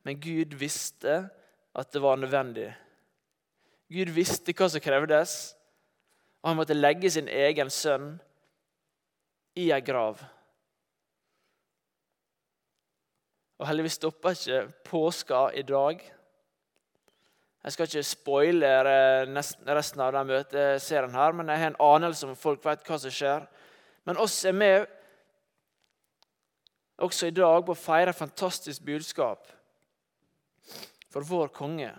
Men 0.03 0.21
Gud 0.21 0.55
visste 0.59 1.29
at 1.75 1.93
det 1.93 2.03
var 2.03 2.17
nødvendig. 2.17 2.73
Gud 3.93 4.11
visste 4.15 4.55
hva 4.57 4.69
som 4.73 4.83
krevdes, 4.83 5.55
og 6.43 6.51
han 6.51 6.59
måtte 6.59 6.77
legge 6.77 7.11
sin 7.13 7.29
egen 7.29 7.71
sønn 7.71 8.17
i 9.55 9.69
ei 9.71 9.81
grav. 9.85 10.23
Og 13.61 13.69
Heldigvis 13.69 14.01
stopper 14.01 14.35
ikke 14.35 14.65
påska 14.89 15.45
i 15.55 15.63
dag. 15.63 16.01
Jeg 17.63 17.73
skal 17.73 17.87
ikke 17.87 18.03
spoile 18.03 18.71
resten 19.71 20.01
av 20.03 20.17
den 20.17 20.33
møteserien, 20.33 21.15
her, 21.15 21.37
men 21.37 21.53
jeg 21.53 21.63
har 21.63 21.71
en 21.71 21.83
anelse 21.95 22.27
om 22.27 22.35
folk 22.35 22.65
vet 22.65 22.83
hva 22.89 22.99
som 22.99 23.15
skjer. 23.15 23.47
Men 24.03 24.19
oss 24.19 24.41
er 24.45 24.57
med 24.57 24.89
også 26.99 27.31
i 27.31 27.37
dag 27.37 27.63
på 27.63 27.77
å 27.77 27.79
feire 27.79 28.15
fantastisk 28.17 28.83
budskap 28.87 29.47
for 31.13 31.29
vår 31.29 31.53
konge. 31.53 31.93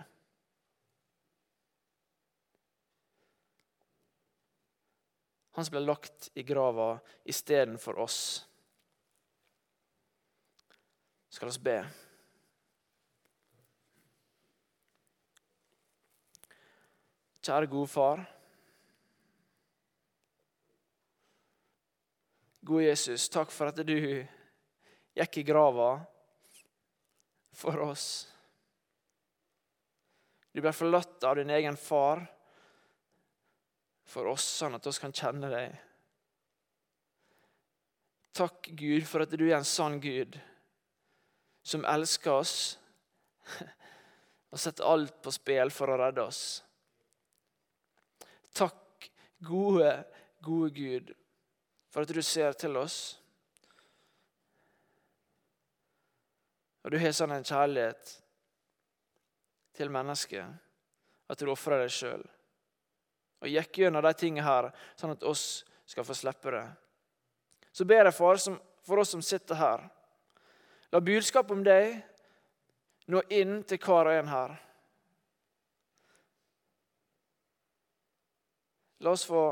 Han 5.54 5.64
som 5.64 5.76
ble 5.76 5.84
lagt 5.84 6.32
i 6.34 6.42
grava 6.42 6.96
istedenfor 7.30 8.00
oss. 8.02 8.18
Skal 11.30 11.52
oss 11.52 11.60
be. 11.62 11.76
Kjære 17.44 17.70
gode 17.70 17.92
far. 17.92 18.26
Gode 22.64 22.88
Jesus, 22.88 23.28
takk 23.30 23.54
for 23.54 23.70
at 23.70 23.78
du 23.86 23.94
gikk 23.94 25.38
i 25.38 25.46
grava 25.46 25.98
for 27.54 27.90
oss. 27.92 28.33
Du 30.54 30.62
ble 30.62 30.70
forlatt 30.70 31.24
av 31.26 31.34
din 31.36 31.50
egen 31.50 31.76
far 31.76 32.22
for 34.06 34.30
oss, 34.30 34.44
sånn 34.60 34.76
at 34.76 34.86
vi 34.86 34.92
kan 35.02 35.14
kjenne 35.16 35.50
deg. 35.50 35.74
Takk, 38.34 38.68
Gud, 38.78 39.02
for 39.06 39.24
at 39.24 39.34
du 39.34 39.44
er 39.48 39.56
en 39.58 39.66
sann 39.66 39.98
Gud 40.02 40.38
som 41.64 41.86
elsker 41.88 42.38
oss 42.38 42.54
og 44.52 44.60
setter 44.62 44.86
alt 44.86 45.18
på 45.24 45.34
spill 45.34 45.74
for 45.74 45.90
å 45.90 45.98
redde 45.98 46.22
oss. 46.22 46.42
Takk, 48.54 49.10
gode, 49.42 49.90
gode 50.44 50.70
Gud, 50.76 51.14
for 51.90 52.06
at 52.06 52.14
du 52.14 52.22
ser 52.22 52.54
til 52.58 52.78
oss. 52.78 52.98
Og 56.84 56.94
du 56.94 57.00
har 57.02 57.16
sånn 57.16 57.34
en 57.34 57.46
kjærlighet 57.46 58.20
til 59.74 59.90
mennesket 59.92 61.30
at 61.30 61.40
du 61.40 61.50
ofrer 61.50 61.84
deg 61.84 61.92
sjøl. 61.92 62.22
Og 63.44 63.50
gikk 63.50 63.82
gjennom 63.82 64.04
de 64.04 64.12
tingene 64.16 64.46
her, 64.46 64.70
sånn 64.96 65.14
at 65.16 65.26
oss 65.26 65.64
skal 65.88 66.06
få 66.06 66.16
slippe 66.16 66.52
det. 66.54 66.64
Så 67.74 67.84
ber 67.88 68.08
jeg 68.08 68.16
for, 68.16 68.40
for 68.86 69.02
oss 69.02 69.12
som 69.12 69.22
sitter 69.24 69.58
her. 69.58 69.84
La 70.94 71.00
budskapet 71.02 71.56
om 71.56 71.64
deg 71.66 71.98
nå 73.10 73.20
inn 73.34 73.58
til 73.68 73.80
hver 73.82 74.08
og 74.08 74.18
en 74.18 74.30
her. 74.30 74.54
La 79.04 79.12
oss 79.12 79.26
få 79.28 79.44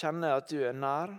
kjenne 0.00 0.34
at 0.36 0.50
du 0.50 0.58
er 0.64 0.76
nær. 0.76 1.14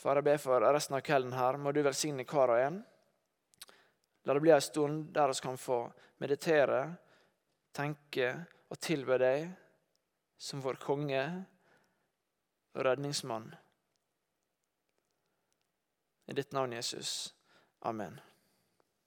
Far, 0.00 0.16
jeg 0.16 0.24
ber 0.24 0.38
for 0.40 0.64
resten 0.64 0.96
av 0.96 1.02
kvelden 1.04 1.34
her. 1.36 1.58
Må 1.60 1.74
du 1.76 1.82
velsigne 1.84 2.24
hver 2.24 2.54
og 2.54 2.60
en. 2.62 2.78
La 4.24 4.36
det 4.36 4.40
bli 4.40 4.52
en 4.54 4.64
stund 4.64 5.10
der 5.12 5.28
vi 5.28 5.42
kan 5.44 5.58
få 5.60 5.80
meditere, 6.24 6.80
tenke 7.76 8.30
og 8.70 8.80
tilbe 8.80 9.18
deg 9.20 9.44
som 10.40 10.62
vår 10.64 10.80
konge 10.80 11.24
og 12.72 12.84
redningsmann. 12.86 13.50
I 16.30 16.36
ditt 16.38 16.56
navn, 16.56 16.72
Jesus. 16.72 17.34
Amen. 17.84 18.20